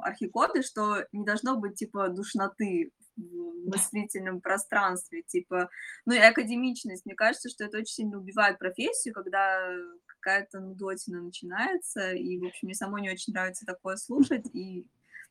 архикоды, 0.00 0.62
что 0.62 1.06
не 1.12 1.25
должно 1.25 1.59
быть, 1.59 1.76
типа, 1.76 2.09
душноты 2.09 2.92
в 3.16 3.68
мыслительном 3.68 4.40
пространстве, 4.40 5.23
типа, 5.23 5.71
ну 6.04 6.14
и 6.14 6.18
академичность. 6.18 7.06
Мне 7.06 7.14
кажется, 7.14 7.49
что 7.49 7.64
это 7.64 7.78
очень 7.78 7.95
сильно 7.95 8.18
убивает 8.18 8.59
профессию, 8.59 9.14
когда 9.14 9.61
какая-то 10.21 10.61
нудотина 10.61 11.23
начинается, 11.23 12.12
и, 12.12 12.38
в 12.38 12.47
общем, 12.47 12.66
мне 12.66 12.75
самой 12.75 13.02
не 13.02 13.11
очень 13.11 13.33
нравится 13.33 13.64
такое 13.64 13.97
слушать, 13.97 14.47
и 14.52 14.87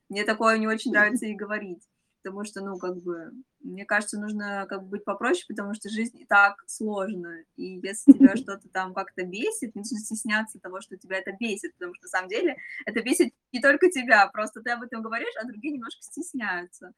мне 0.10 0.24
такое 0.24 0.58
не 0.58 0.68
очень 0.68 0.92
нравится 0.92 1.26
и 1.26 1.36
говорить, 1.36 1.84
потому 2.24 2.44
что, 2.44 2.62
ну, 2.62 2.78
как 2.78 3.02
бы, 3.02 3.32
мне 3.60 3.86
кажется, 3.86 4.20
нужно 4.20 4.66
как 4.68 4.84
бы 4.84 4.90
быть 4.90 5.06
попроще, 5.06 5.46
потому 5.48 5.74
что 5.74 5.90
жизнь 5.90 6.22
и 6.22 6.26
так 6.26 6.64
сложна, 6.68 7.40
и 7.56 7.80
если 7.84 8.14
тебя 8.14 8.36
что-то 8.36 8.70
там 8.70 8.94
как-то 8.94 9.24
бесит, 9.24 9.76
не 9.76 9.82
нужно 9.82 10.00
стесняться 10.00 10.60
того, 10.60 10.82
что 10.82 10.98
тебя 10.98 11.18
это 11.18 11.32
бесит, 11.40 11.74
потому 11.74 11.94
что 11.96 12.06
на 12.06 12.10
самом 12.10 12.30
деле 12.30 12.58
это 12.86 13.02
бесит 13.02 13.34
не 13.56 13.62
только 13.62 13.90
тебя, 13.90 14.28
просто 14.28 14.62
ты 14.62 14.72
об 14.72 14.84
этом 14.84 15.02
говоришь, 15.02 15.34
а 15.42 15.48
другие 15.48 15.74
немножко 15.74 16.02
стесняются. 16.02 16.92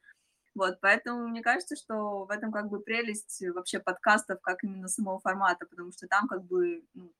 Вот, 0.55 0.79
поэтому 0.81 1.27
мне 1.27 1.43
кажется, 1.43 1.75
что 1.75 2.25
в 2.25 2.31
этом 2.31 2.51
как 2.51 2.67
бы 2.69 2.79
прелесть 2.79 3.43
вообще 3.53 3.79
подкастов, 3.79 4.41
как 4.41 4.63
именно 4.63 4.87
самого 4.87 5.19
формата, 5.19 5.67
потому 5.69 5.91
что 5.91 6.07
там 6.07 6.27
как 6.27 6.43
бы 6.43 6.83
ну, 6.95 7.11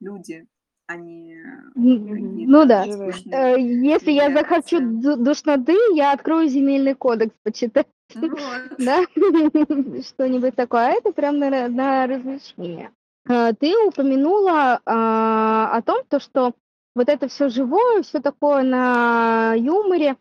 люди, 0.00 0.46
они 0.86 1.34
М, 1.76 2.44
Ну 2.46 2.66
да. 2.66 2.84
Живые. 2.84 3.14
Э, 3.32 3.58
Если 3.58 4.10
я 4.10 4.30
захочу 4.30 4.80
ду- 4.80 5.16
душноты, 5.16 5.74
я 5.94 6.12
открою 6.12 6.46
земельный 6.48 6.94
кодекс, 6.94 7.34
почитаю, 7.42 7.86
Ну 8.14 8.28
вот. 8.28 8.36
да? 8.78 9.02
Что-нибудь 10.02 10.54
такое. 10.54 10.88
А 10.88 10.90
это 10.90 11.12
прям 11.12 11.38
на, 11.38 11.68
на 11.68 12.06
развлечение. 12.06 12.90
Э, 13.30 13.54
Ты 13.58 13.74
упомянула 13.86 14.80
а, 14.84 15.70
о 15.74 15.80
том, 15.80 16.02
то, 16.08 16.20
что 16.20 16.52
вот 16.94 17.08
это 17.08 17.28
все 17.28 17.48
живое, 17.48 18.02
все 18.02 18.20
такое 18.20 18.62
на 18.62 19.54
юморе. 19.54 20.16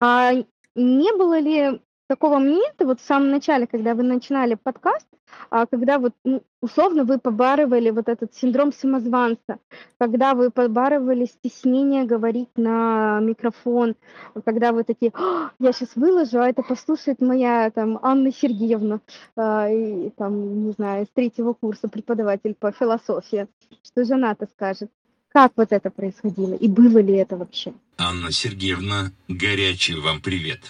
А 0.00 0.32
не 0.74 1.16
было 1.16 1.38
ли 1.38 1.80
такого 2.08 2.34
момента 2.34 2.86
вот 2.86 3.00
в 3.00 3.04
самом 3.04 3.30
начале, 3.30 3.66
когда 3.66 3.94
вы 3.94 4.02
начинали 4.02 4.54
подкаст, 4.54 5.06
а, 5.50 5.66
когда 5.66 5.98
вот 5.98 6.12
ну, 6.24 6.42
условно 6.60 7.04
вы 7.04 7.18
побарывали 7.18 7.90
вот 7.90 8.08
этот 8.08 8.34
синдром 8.34 8.72
самозванца, 8.72 9.58
когда 9.98 10.34
вы 10.34 10.50
побарывали 10.50 11.24
стеснение 11.24 12.04
говорить 12.04 12.50
на 12.56 13.18
микрофон, 13.20 13.96
когда 14.44 14.72
вы 14.72 14.84
такие, 14.84 15.12
«А, 15.14 15.50
я 15.58 15.72
сейчас 15.72 15.96
выложу, 15.96 16.40
а 16.40 16.48
это 16.48 16.62
послушает 16.62 17.20
моя 17.20 17.70
там 17.70 17.98
Анна 18.02 18.32
Сергеевна, 18.32 19.00
а, 19.36 19.68
и, 19.68 20.10
там, 20.10 20.66
не 20.66 20.72
знаю, 20.72 21.06
с 21.06 21.10
третьего 21.10 21.54
курса 21.54 21.88
преподаватель 21.88 22.54
по 22.54 22.70
философии, 22.72 23.48
что 23.82 24.04
же 24.04 24.14
она-то 24.14 24.46
скажет. 24.46 24.90
Как 25.36 25.52
вот 25.56 25.70
это 25.70 25.90
происходило? 25.90 26.54
И 26.54 26.66
было 26.66 26.96
ли 26.96 27.14
это 27.16 27.36
вообще? 27.36 27.74
Анна 27.98 28.32
Сергеевна, 28.32 29.12
горячий 29.28 29.94
вам 30.00 30.22
привет. 30.22 30.60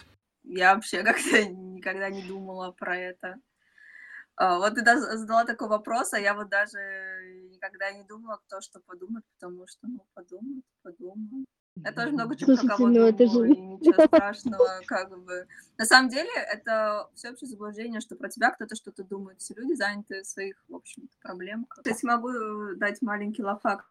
Я 0.42 0.74
вообще 0.74 1.04
как-то 1.04 1.44
никогда 1.44 2.10
не 2.10 2.22
думала 2.26 2.72
про 2.72 2.96
это. 2.98 3.36
А, 4.34 4.58
Вот 4.58 4.74
ты 4.74 4.82
да- 4.82 5.16
задала 5.16 5.44
такой 5.44 5.68
вопрос, 5.68 6.14
а 6.14 6.18
я 6.18 6.34
вот 6.34 6.48
даже 6.48 6.78
никогда 7.52 7.92
не 7.92 8.02
думала, 8.02 8.40
кто 8.44 8.60
что 8.60 8.80
подумает, 8.80 9.24
потому 9.38 9.68
что, 9.68 9.86
ну, 9.86 10.04
подумают, 10.14 10.64
подумают. 10.82 11.46
Я 11.84 11.92
тоже 11.92 12.10
много 12.10 12.34
чего 12.34 12.56
про 12.56 12.66
кого 12.66 12.88
ну 12.88 13.06
это 13.06 13.24
же- 13.28 13.48
и 13.48 13.60
ничего 13.60 14.04
страшного, 14.08 14.80
как 14.86 15.16
бы. 15.16 15.46
На 15.78 15.84
самом 15.84 16.08
деле, 16.10 16.30
это 16.52 17.08
всеобщее 17.14 17.46
заблуждение, 17.46 18.00
что 18.00 18.16
про 18.16 18.28
тебя 18.28 18.50
кто-то 18.50 18.74
что-то 18.74 19.04
думает. 19.04 19.38
Все 19.38 19.54
люди 19.54 19.74
заняты 19.74 20.22
в 20.22 20.26
своих, 20.26 20.56
в 20.66 20.74
общем 20.74 21.08
проблемках. 21.22 21.84
Кстати, 21.84 22.04
могу 22.04 22.30
дать 22.74 23.00
маленький 23.00 23.44
лафак 23.44 23.88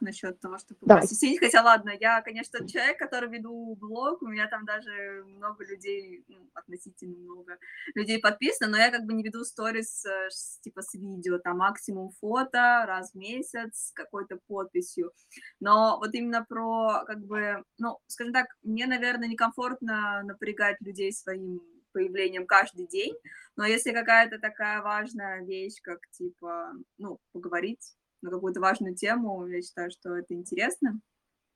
насчет 0.00 0.40
того, 0.40 0.58
чтобы 0.58 0.80
Давай. 0.82 1.02
посетить. 1.02 1.38
Хотя 1.38 1.62
ладно, 1.62 1.90
я, 1.98 2.20
конечно, 2.22 2.66
человек, 2.68 2.98
который 2.98 3.28
веду 3.28 3.76
блог, 3.76 4.22
у 4.22 4.28
меня 4.28 4.48
там 4.48 4.64
даже 4.64 5.24
много 5.26 5.64
людей, 5.64 6.24
ну, 6.28 6.48
относительно 6.54 7.16
много 7.16 7.58
людей 7.94 8.20
подписано, 8.20 8.70
но 8.72 8.76
я 8.78 8.90
как 8.90 9.04
бы 9.04 9.12
не 9.12 9.22
веду 9.22 9.44
сторис 9.44 10.04
э, 10.04 10.28
типа 10.62 10.82
с 10.82 10.94
видео, 10.94 11.38
там 11.38 11.58
максимум 11.58 12.10
фото 12.20 12.84
раз 12.86 13.12
в 13.12 13.16
месяц 13.16 13.88
с 13.88 13.92
какой-то 13.92 14.38
подписью. 14.46 15.12
Но 15.60 15.98
вот 15.98 16.14
именно 16.14 16.44
про, 16.44 17.04
как 17.06 17.24
бы, 17.24 17.64
ну, 17.78 17.98
скажем 18.06 18.32
так, 18.32 18.46
мне, 18.62 18.86
наверное, 18.86 19.28
некомфортно 19.28 20.22
напрягать 20.24 20.80
людей 20.80 21.12
своим 21.12 21.60
появлением 21.92 22.46
каждый 22.46 22.86
день, 22.86 23.14
но 23.56 23.66
если 23.66 23.92
какая-то 23.92 24.38
такая 24.38 24.80
важная 24.80 25.44
вещь, 25.44 25.80
как, 25.82 25.98
типа, 26.12 26.72
ну, 26.98 27.18
поговорить 27.32 27.96
на 28.22 28.30
какую-то 28.30 28.60
важную 28.60 28.94
тему, 28.94 29.46
я 29.46 29.62
считаю, 29.62 29.90
что 29.90 30.16
это 30.16 30.34
интересно. 30.34 31.00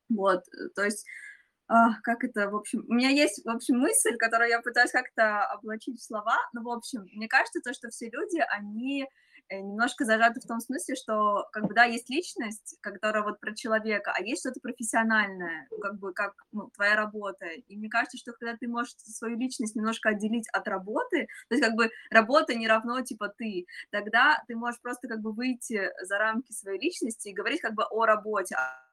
Вот, 0.08 0.40
э, 0.40 0.68
то 0.74 0.84
есть, 0.84 1.06
а, 1.68 2.00
как 2.02 2.24
это, 2.24 2.50
в 2.50 2.56
общем, 2.56 2.84
у 2.88 2.94
меня 2.94 3.08
есть, 3.10 3.44
в 3.44 3.48
общем, 3.48 3.78
мысль, 3.78 4.16
которую 4.18 4.50
я 4.50 4.60
пытаюсь 4.60 4.90
как-то 4.90 5.44
облачить 5.46 5.98
в 6.00 6.04
слова, 6.04 6.36
но, 6.52 6.62
в 6.62 6.68
общем, 6.68 7.06
мне 7.14 7.28
кажется, 7.28 7.60
то, 7.62 7.72
что 7.72 7.88
все 7.90 8.10
люди, 8.10 8.38
они 8.50 9.06
немножко 9.50 10.04
зажаты 10.04 10.40
в 10.40 10.46
том 10.46 10.60
смысле, 10.60 10.94
что, 10.96 11.48
как 11.52 11.66
бы, 11.66 11.74
да, 11.74 11.84
есть 11.84 12.10
личность, 12.10 12.76
которая 12.80 13.22
вот 13.22 13.40
про 13.40 13.54
человека, 13.54 14.12
а 14.16 14.22
есть 14.22 14.40
что-то 14.42 14.60
профессиональное, 14.60 15.66
ну, 15.70 15.78
как 15.78 15.98
бы, 15.98 16.12
как, 16.12 16.34
ну, 16.52 16.70
твоя 16.70 16.96
работа. 16.96 17.46
И 17.46 17.76
мне 17.76 17.88
кажется, 17.88 18.18
что 18.18 18.32
когда 18.32 18.56
ты 18.56 18.68
можешь 18.68 18.94
свою 18.96 19.36
личность 19.38 19.76
немножко 19.76 20.10
отделить 20.10 20.48
от 20.52 20.66
работы, 20.68 21.28
то 21.48 21.54
есть, 21.54 21.62
как 21.64 21.74
бы, 21.74 21.90
работа 22.10 22.54
не 22.54 22.68
равно, 22.68 23.00
типа, 23.02 23.28
ты, 23.28 23.66
тогда 23.90 24.42
ты 24.48 24.56
можешь 24.56 24.80
просто, 24.80 25.08
как 25.08 25.20
бы, 25.20 25.32
выйти 25.32 25.90
за 26.02 26.18
рамки 26.18 26.52
своей 26.52 26.80
личности 26.80 27.28
и 27.28 27.34
говорить, 27.34 27.60
как 27.60 27.74
бы, 27.74 27.84
о 27.84 28.06
работе, 28.06 28.54
А 28.56 28.84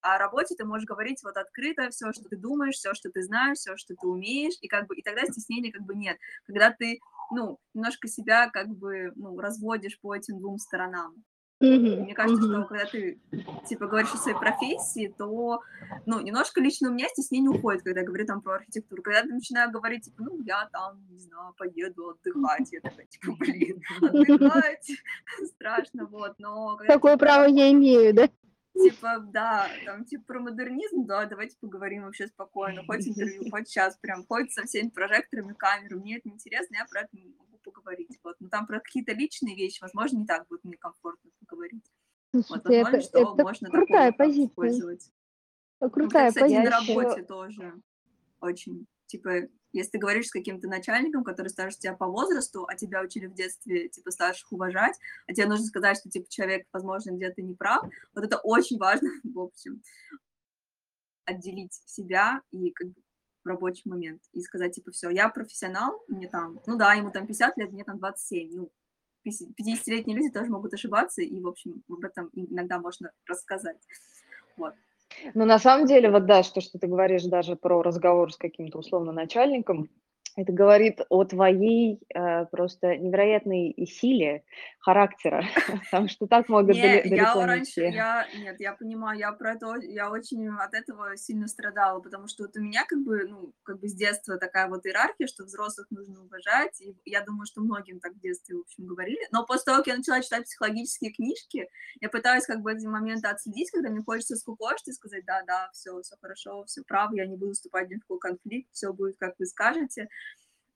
о 0.00 0.18
работе 0.18 0.56
ты 0.56 0.64
можешь 0.64 0.86
говорить 0.86 1.22
вот 1.22 1.36
открыто 1.36 1.88
все, 1.90 2.12
что 2.12 2.24
ты 2.28 2.36
думаешь, 2.36 2.74
все, 2.74 2.92
что 2.94 3.10
ты 3.10 3.22
знаешь, 3.22 3.58
все, 3.58 3.76
что 3.76 3.94
ты 3.94 4.06
умеешь, 4.06 4.54
и 4.60 4.66
как 4.66 4.86
бы 4.88 4.96
и 4.96 5.02
тогда 5.02 5.24
стеснения 5.26 5.70
как 5.72 5.82
бы 5.82 5.94
нет. 5.94 6.18
Когда 6.44 6.72
ты, 6.72 6.98
ну, 7.32 7.58
немножко 7.74 8.08
себя 8.08 8.50
как 8.50 8.68
бы, 8.68 9.12
ну, 9.16 9.38
разводишь 9.38 9.98
по 10.00 10.14
этим 10.14 10.38
двум 10.38 10.58
сторонам. 10.58 11.24
Мгм, 11.60 12.02
Мне 12.02 12.14
кажется, 12.14 12.42
мгм. 12.42 12.54
что 12.54 12.64
когда 12.64 12.84
ты, 12.86 13.20
типа, 13.68 13.86
говоришь 13.86 14.12
о 14.14 14.16
своей 14.16 14.36
профессии, 14.36 15.14
то, 15.16 15.62
ну, 16.06 16.20
немножко 16.20 16.60
лично 16.60 16.90
у 16.90 16.92
меня 16.92 17.08
стеснение 17.08 17.50
уходит, 17.50 17.84
когда 17.84 18.00
я 18.00 18.06
говорю 18.06 18.26
там 18.26 18.40
про 18.40 18.56
архитектуру. 18.56 19.00
Когда 19.00 19.22
ты 19.22 19.28
начинаю 19.28 19.70
говорить, 19.70 20.04
типа, 20.04 20.24
ну, 20.24 20.40
я 20.42 20.68
там, 20.72 21.00
не 21.08 21.20
знаю, 21.20 21.54
поеду 21.56 22.10
отдыхать, 22.10 22.72
я 22.72 22.80
такая, 22.80 23.06
типа, 23.06 23.36
блин, 23.38 23.80
отдыхать, 24.00 24.90
страшно, 25.54 26.06
вот, 26.06 26.34
но 26.38 26.76
Какое 26.88 27.16
право 27.16 27.44
я 27.44 27.70
имею, 27.70 28.12
да? 28.12 28.28
Типа, 28.74 29.18
да, 29.20 29.68
там, 29.84 30.04
типа, 30.04 30.24
про 30.24 30.40
модернизм, 30.40 31.04
да, 31.06 31.26
давайте 31.26 31.56
поговорим 31.60 32.02
вообще 32.02 32.26
спокойно, 32.28 32.84
хоть 32.84 33.06
интервью, 33.06 33.44
хоть 33.50 33.68
сейчас 33.68 33.96
прям, 33.98 34.24
хоть 34.26 34.52
со 34.52 34.64
всеми 34.64 34.88
прожекторами, 34.88 35.52
камерами, 35.54 36.00
мне 36.00 36.18
это 36.18 36.28
интересно, 36.28 36.76
я 36.76 36.86
про 36.86 37.00
это 37.00 37.10
не 37.12 37.34
могу 37.36 37.58
поговорить, 37.58 38.18
вот, 38.22 38.36
но 38.40 38.48
там 38.48 38.66
про 38.66 38.80
какие-то 38.80 39.12
личные 39.12 39.54
вещи, 39.56 39.80
возможно, 39.80 40.18
не 40.18 40.26
так 40.26 40.46
будет 40.48 40.64
мне 40.64 40.76
комфортно 40.76 41.30
поговорить. 41.40 41.84
Вот, 42.32 42.46
Слушайте, 42.46 42.74
это, 42.74 42.84
возможно, 42.84 43.00
что 43.02 43.18
это 43.18 43.42
можно 43.42 43.70
крутая 43.70 44.10
такое 44.12 44.26
позиция. 44.26 44.46
использовать. 44.48 45.04
это 45.04 45.12
Ну, 45.80 45.90
Крутая 45.90 46.28
кстати, 46.30 46.52
на 46.54 46.70
позиция. 46.70 46.94
работе 47.04 47.22
тоже 47.24 47.82
очень. 48.40 48.86
Типа, 49.06 49.30
если 49.72 49.92
ты 49.92 49.98
говоришь 49.98 50.28
с 50.28 50.32
каким-то 50.32 50.68
начальником, 50.68 51.24
который 51.24 51.48
старше 51.48 51.78
тебя 51.78 51.94
по 51.94 52.06
возрасту, 52.06 52.66
а 52.66 52.74
тебя 52.74 53.02
учили 53.02 53.26
в 53.26 53.34
детстве, 53.34 53.88
типа, 53.88 54.10
старших 54.10 54.52
уважать, 54.52 54.98
а 55.26 55.32
тебе 55.32 55.46
нужно 55.46 55.66
сказать, 55.66 55.98
что, 55.98 56.10
типа, 56.10 56.28
человек, 56.28 56.66
возможно, 56.72 57.12
где-то 57.12 57.42
не 57.42 57.54
прав, 57.54 57.84
вот 58.14 58.24
это 58.24 58.38
очень 58.38 58.78
важно, 58.78 59.08
в 59.24 59.38
общем, 59.38 59.82
отделить 61.24 61.74
себя 61.86 62.40
и 62.50 62.70
как 62.70 62.88
бы 62.88 63.02
рабочий 63.44 63.88
момент 63.88 64.22
и 64.32 64.40
сказать, 64.40 64.74
типа, 64.74 64.92
все, 64.92 65.10
я 65.10 65.28
профессионал, 65.28 66.02
мне 66.08 66.28
там, 66.28 66.60
ну 66.66 66.76
да, 66.76 66.94
ему 66.94 67.10
там 67.10 67.26
50 67.26 67.56
лет, 67.58 67.72
мне 67.72 67.84
там 67.84 67.98
27, 67.98 68.50
ну, 68.52 68.70
50-летние 69.26 70.16
люди 70.16 70.30
тоже 70.30 70.50
могут 70.50 70.74
ошибаться, 70.74 71.22
и, 71.22 71.40
в 71.40 71.46
общем, 71.46 71.82
об 71.88 72.04
этом 72.04 72.30
иногда 72.32 72.78
можно 72.78 73.12
рассказать. 73.26 73.78
Вот. 74.56 74.74
Ну, 75.34 75.44
на 75.44 75.58
самом 75.58 75.86
деле, 75.86 76.10
вот 76.10 76.26
да, 76.26 76.42
что, 76.42 76.60
что 76.60 76.78
ты 76.78 76.86
говоришь 76.86 77.24
даже 77.24 77.56
про 77.56 77.82
разговор 77.82 78.32
с 78.32 78.36
каким-то 78.36 78.78
условно 78.78 79.12
начальником, 79.12 79.88
это 80.36 80.52
говорит 80.52 81.00
о 81.10 81.24
твоей 81.24 82.00
э, 82.14 82.46
просто 82.46 82.96
невероятной 82.96 83.70
и 83.70 83.86
силе 83.86 84.44
характера, 84.78 85.44
потому 85.90 86.08
что 86.08 86.26
так 86.26 86.48
могут 86.48 86.74
Не, 86.74 86.82
дале- 86.82 87.02
я 87.04 87.10
далеко 87.10 87.40
не 87.40 87.46
раньше, 87.46 87.80
я, 87.82 88.26
нет, 88.34 88.60
я 88.60 88.72
понимаю, 88.72 89.18
я 89.18 89.32
про 89.32 89.52
это, 89.52 89.74
я 89.82 90.10
очень 90.10 90.48
от 90.48 90.74
этого 90.74 91.16
сильно 91.16 91.48
страдала, 91.48 92.00
потому 92.00 92.28
что 92.28 92.44
вот 92.44 92.56
у 92.56 92.60
меня 92.60 92.84
как 92.86 93.00
бы, 93.02 93.26
ну, 93.28 93.52
как 93.62 93.78
бы 93.80 93.88
с 93.88 93.94
детства 93.94 94.38
такая 94.38 94.68
вот 94.68 94.86
иерархия, 94.86 95.26
что 95.26 95.44
взрослых 95.44 95.86
нужно 95.90 96.24
уважать, 96.24 96.80
и 96.80 96.96
я 97.04 97.22
думаю, 97.22 97.46
что 97.46 97.60
многим 97.60 98.00
так 98.00 98.14
в 98.14 98.20
детстве, 98.20 98.56
в 98.56 98.60
общем, 98.60 98.86
говорили, 98.86 99.28
но 99.32 99.44
после 99.44 99.64
того, 99.66 99.78
как 99.78 99.88
я 99.88 99.96
начала 99.96 100.22
читать 100.22 100.44
психологические 100.44 101.12
книжки, 101.12 101.68
я 102.00 102.08
пытаюсь 102.08 102.46
как 102.46 102.60
бы 102.62 102.72
эти 102.72 102.86
моменты 102.86 103.28
отследить, 103.28 103.70
когда 103.70 103.90
мне 103.90 104.02
хочется 104.02 104.36
скукошить 104.36 104.88
и 104.88 104.92
сказать, 104.92 105.24
да, 105.26 105.42
да, 105.46 105.70
все, 105.72 106.00
все 106.00 106.16
хорошо, 106.20 106.64
все 106.64 106.82
правы, 106.82 107.16
я 107.16 107.26
не 107.26 107.36
буду 107.36 107.52
вступать 107.52 107.90
ни 107.90 107.96
в 107.96 108.00
какой 108.00 108.18
конфликт, 108.18 108.68
все 108.72 108.92
будет, 108.92 109.16
как 109.18 109.34
вы 109.38 109.46
скажете, 109.46 110.08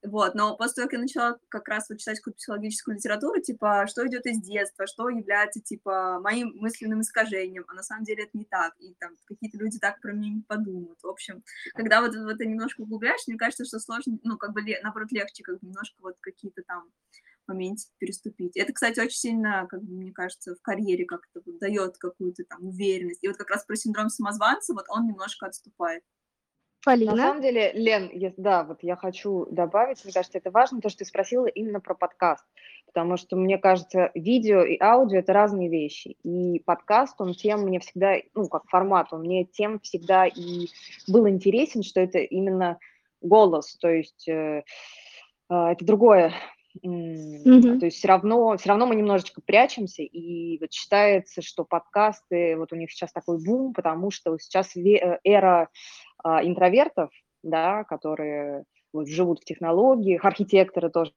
вот, 0.06 0.34
но 0.34 0.56
после 0.56 0.74
того, 0.74 0.86
как 0.86 0.92
я 0.94 0.98
начала 1.00 1.38
как 1.48 1.68
раз 1.68 1.88
вот 1.88 1.98
читать 1.98 2.18
какую-то 2.18 2.38
психологическую 2.38 2.96
литературу, 2.96 3.40
типа, 3.40 3.86
что 3.88 4.06
идет 4.06 4.26
из 4.26 4.40
детства, 4.40 4.86
что 4.86 5.08
является, 5.08 5.60
типа, 5.60 6.20
моим 6.20 6.52
мысленным 6.56 7.00
искажением, 7.00 7.64
а 7.68 7.74
на 7.74 7.82
самом 7.82 8.04
деле 8.04 8.24
это 8.24 8.36
не 8.36 8.44
так, 8.44 8.74
и 8.78 8.94
там 8.98 9.16
какие-то 9.26 9.58
люди 9.58 9.78
так 9.78 10.00
про 10.00 10.12
меня 10.12 10.30
не 10.30 10.42
подумают. 10.42 10.98
В 11.02 11.08
общем, 11.08 11.42
когда 11.74 12.00
вот 12.00 12.14
в 12.14 12.26
это 12.28 12.44
немножко 12.44 12.82
углубляешь, 12.82 13.26
мне 13.26 13.36
кажется, 13.36 13.64
что 13.64 13.78
сложно, 13.78 14.18
ну, 14.22 14.36
как 14.38 14.52
бы, 14.52 14.62
наоборот, 14.82 15.12
легче 15.12 15.42
как 15.42 15.60
бы 15.60 15.66
немножко 15.66 15.96
вот 16.00 16.16
какие-то 16.20 16.62
там 16.62 16.90
моменты 17.46 17.84
переступить. 17.98 18.56
Это, 18.56 18.72
кстати, 18.72 19.00
очень 19.00 19.16
сильно, 19.16 19.66
как 19.68 19.82
бы, 19.82 19.92
мне 19.92 20.12
кажется, 20.12 20.54
в 20.54 20.62
карьере 20.62 21.04
как-то 21.04 21.40
вот 21.44 21.58
дает 21.58 21.96
какую-то 21.98 22.44
там 22.44 22.66
уверенность. 22.66 23.22
И 23.22 23.28
вот 23.28 23.36
как 23.36 23.50
раз 23.50 23.64
про 23.64 23.76
синдром 23.76 24.08
самозванца, 24.08 24.74
вот 24.74 24.86
он 24.88 25.06
немножко 25.06 25.46
отступает. 25.46 26.02
На 26.86 26.92
Полина? 26.92 27.16
самом 27.16 27.42
деле, 27.42 27.72
Лен, 27.72 28.08
ес- 28.12 28.34
да, 28.36 28.62
вот 28.62 28.78
я 28.82 28.94
хочу 28.94 29.46
добавить, 29.50 30.04
мне 30.04 30.12
кажется, 30.12 30.38
это 30.38 30.52
важно, 30.52 30.80
то, 30.80 30.88
что 30.88 31.00
ты 31.00 31.04
спросила 31.04 31.46
именно 31.46 31.80
про 31.80 31.96
подкаст, 31.96 32.44
потому 32.86 33.16
что, 33.16 33.34
мне 33.34 33.58
кажется, 33.58 34.12
видео 34.14 34.62
и 34.62 34.78
аудио– 34.80 35.18
это 35.20 35.32
разные 35.32 35.68
вещи, 35.68 36.16
и 36.22 36.62
подкаст, 36.64 37.20
он 37.20 37.34
тем 37.34 37.62
мне 37.62 37.80
всегда, 37.80 38.14
ну, 38.34 38.48
как 38.48 38.68
формат, 38.68 39.12
он 39.12 39.22
мне 39.22 39.44
тем 39.44 39.80
всегда 39.80 40.26
и 40.26 40.68
был 41.08 41.28
интересен, 41.28 41.82
что 41.82 42.00
это 42.00 42.18
именно 42.20 42.78
голос, 43.20 43.76
то 43.80 43.88
есть 43.88 44.28
э, 44.28 44.62
а, 45.48 45.72
это 45.72 45.84
другое, 45.84 46.32
Мгм. 46.82 47.80
то 47.80 47.86
есть 47.86 47.98
все 47.98 48.08
равно, 48.08 48.56
все 48.56 48.68
равно 48.68 48.86
мы 48.86 48.96
немножечко 48.96 49.40
прячемся, 49.40 50.02
и 50.02 50.58
вот 50.58 50.72
считается, 50.72 51.42
что 51.42 51.64
подкасты, 51.64 52.56
вот 52.56 52.72
у 52.72 52.76
них 52.76 52.90
сейчас 52.90 53.12
такой 53.12 53.42
бум, 53.42 53.72
потому 53.72 54.10
что 54.10 54.36
сейчас 54.38 54.76
э, 54.76 55.18
эра 55.24 55.68
а, 56.22 56.44
интровертов, 56.44 57.10
да, 57.42 57.84
которые 57.84 58.64
вот 58.92 59.08
живут 59.08 59.40
в 59.40 59.44
технологиях, 59.44 60.24
архитекторы 60.24 60.90
тоже 60.90 61.12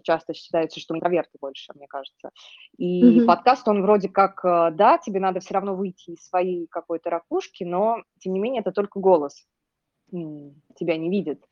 часто 0.00 0.32
считается, 0.32 0.80
что 0.80 0.94
интроверты 0.94 1.36
больше, 1.40 1.72
мне 1.74 1.86
кажется. 1.86 2.30
И 2.78 3.18
Мгм. 3.18 3.26
подкаст, 3.26 3.68
он 3.68 3.82
вроде 3.82 4.08
как, 4.08 4.42
э, 4.44 4.70
да, 4.72 4.96
тебе 4.98 5.20
надо 5.20 5.40
все 5.40 5.54
равно 5.54 5.74
выйти 5.74 6.12
из 6.12 6.24
своей 6.26 6.66
какой-то 6.68 7.10
ракушки, 7.10 7.64
но, 7.64 8.02
тем 8.18 8.32
не 8.32 8.40
менее, 8.40 8.60
это 8.60 8.72
только 8.72 9.00
голос. 9.00 9.46
Тебя 10.10 10.96
не 10.96 11.10
видит. 11.10 11.44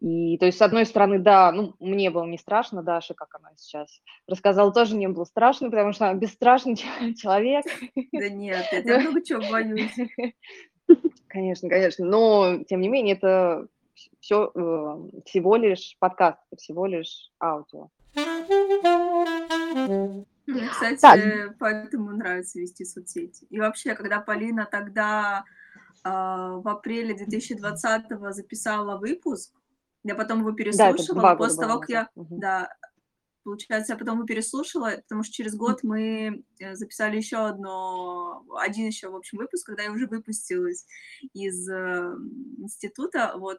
И, 0.00 0.38
то 0.38 0.46
есть, 0.46 0.58
с 0.58 0.62
одной 0.62 0.86
стороны, 0.86 1.18
да, 1.18 1.50
ну, 1.50 1.74
мне 1.80 2.10
было 2.10 2.24
не 2.24 2.38
страшно, 2.38 2.84
Даша, 2.84 3.14
как 3.14 3.34
она 3.34 3.50
сейчас 3.56 4.00
рассказала, 4.28 4.72
тоже 4.72 4.94
не 4.94 5.08
было 5.08 5.24
страшно, 5.24 5.70
потому 5.70 5.92
что 5.92 6.08
она 6.08 6.18
бесстрашный 6.18 6.76
человек. 7.16 7.64
Да 8.12 8.28
нет, 8.28 8.64
я 8.72 9.00
много 9.00 9.22
чего 9.22 9.42
боюсь. 9.50 9.94
Конечно, 11.28 11.68
конечно, 11.68 12.06
но, 12.06 12.64
тем 12.66 12.80
не 12.80 12.88
менее, 12.88 13.14
это 13.14 13.66
все 14.20 14.50
всего 15.26 15.56
лишь 15.56 15.94
подкаст, 15.98 16.40
всего 16.56 16.86
лишь 16.86 17.30
аудио. 17.38 17.90
Мне, 20.46 20.68
кстати, 20.70 21.00
Так. 21.00 21.58
поэтому 21.58 22.12
нравится 22.12 22.58
вести 22.58 22.86
соцсети. 22.86 23.44
И 23.50 23.60
вообще, 23.60 23.94
когда 23.94 24.20
Полина 24.20 24.66
тогда 24.70 25.44
а, 26.02 26.52
в 26.56 26.66
апреле 26.66 27.14
2020 27.14 28.06
записала 28.30 28.96
выпуск, 28.96 29.52
я 30.04 30.14
потом 30.14 30.40
его 30.40 30.50
Да, 30.50 30.56
переслушивала, 30.56 31.22
года 31.22 31.36
после 31.36 31.60
того, 31.60 31.80
как 31.80 31.88
я. 31.90 32.08
Мгм. 32.14 32.40
да, 32.40 32.68
получается, 33.44 33.92
я 33.92 33.98
потом 33.98 34.16
его 34.18 34.26
переслушала, 34.26 34.90
потому 35.02 35.22
что 35.22 35.32
через 35.32 35.54
год 35.54 35.82
мы 35.82 36.44
э, 36.60 36.74
записали 36.74 37.16
еще 37.16 37.38
одно, 37.38 38.44
один 38.58 38.86
еще, 38.86 39.08
в 39.08 39.16
общем, 39.16 39.38
выпуск, 39.38 39.66
когда 39.66 39.84
я 39.84 39.92
уже 39.92 40.06
выпустилась 40.06 40.86
из 41.32 41.68
э, 41.68 42.14
института, 42.58 43.32
вот, 43.36 43.58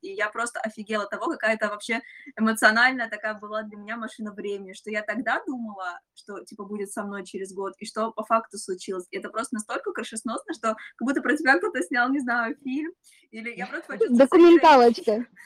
и 0.00 0.12
я 0.12 0.28
просто 0.28 0.60
офигела 0.60 1.06
того, 1.06 1.26
какая 1.26 1.54
это 1.54 1.68
вообще 1.68 2.00
эмоциональная 2.36 3.08
такая 3.08 3.34
была 3.34 3.62
для 3.62 3.76
меня 3.76 3.96
машина 3.96 4.32
времени, 4.32 4.72
что 4.72 4.90
я 4.90 5.02
тогда 5.02 5.42
думала, 5.46 6.00
что, 6.14 6.44
типа, 6.44 6.64
будет 6.64 6.90
со 6.90 7.02
мной 7.04 7.24
через 7.24 7.52
год, 7.52 7.74
и 7.78 7.86
что 7.86 8.12
по 8.12 8.24
факту 8.24 8.58
случилось. 8.58 9.06
И 9.10 9.18
это 9.18 9.30
просто 9.30 9.56
настолько 9.56 9.92
крышесносно, 9.92 10.54
что 10.54 10.76
как 10.96 11.06
будто 11.06 11.20
про 11.20 11.36
тебя 11.36 11.58
кто-то 11.58 11.82
снял, 11.82 12.08
не 12.10 12.20
знаю, 12.20 12.56
фильм, 12.62 12.92
или 13.30 13.50
я 13.50 13.66
просто 13.66 13.94
героиней. 13.96 14.18
Документалочка. 14.18 15.26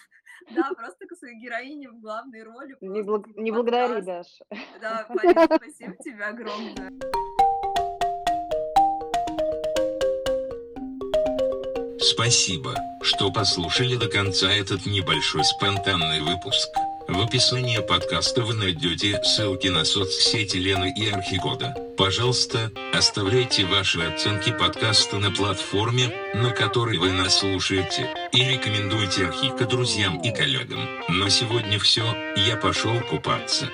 Да, 0.50 0.70
просто 0.76 1.06
как 1.06 1.16
своей 1.16 1.38
героине 1.38 1.88
в 1.88 2.00
главной 2.00 2.42
роли. 2.42 2.76
Не, 2.80 3.02
благ- 3.02 3.30
не 3.36 3.52
благодари. 3.52 4.02
Даша. 4.02 4.44
Да, 4.80 5.06
спасибо 5.08 5.94
тебе 6.02 6.24
огромное. 6.24 6.90
Спасибо, 12.02 12.74
что 13.00 13.30
послушали 13.30 13.94
до 13.94 14.08
конца 14.08 14.52
этот 14.52 14.86
небольшой 14.86 15.44
спонтанный 15.44 16.20
выпуск. 16.20 16.68
В 17.06 17.20
описании 17.22 17.78
подкаста 17.78 18.42
вы 18.42 18.54
найдете 18.54 19.22
ссылки 19.22 19.68
на 19.68 19.84
соцсети 19.84 20.56
Лены 20.56 20.92
и 20.96 21.08
Архикода. 21.08 21.76
Пожалуйста, 21.96 22.72
оставляйте 22.92 23.64
ваши 23.66 24.00
оценки 24.00 24.50
подкаста 24.50 25.18
на 25.18 25.30
платформе, 25.30 26.12
на 26.34 26.50
которой 26.50 26.98
вы 26.98 27.12
нас 27.12 27.38
слушаете, 27.38 28.12
и 28.32 28.38
рекомендуйте 28.38 29.26
Архика 29.26 29.64
друзьям 29.64 30.18
и 30.22 30.34
коллегам. 30.34 30.80
На 31.08 31.30
сегодня 31.30 31.78
все, 31.78 32.04
я 32.36 32.56
пошел 32.56 32.98
купаться. 33.00 33.68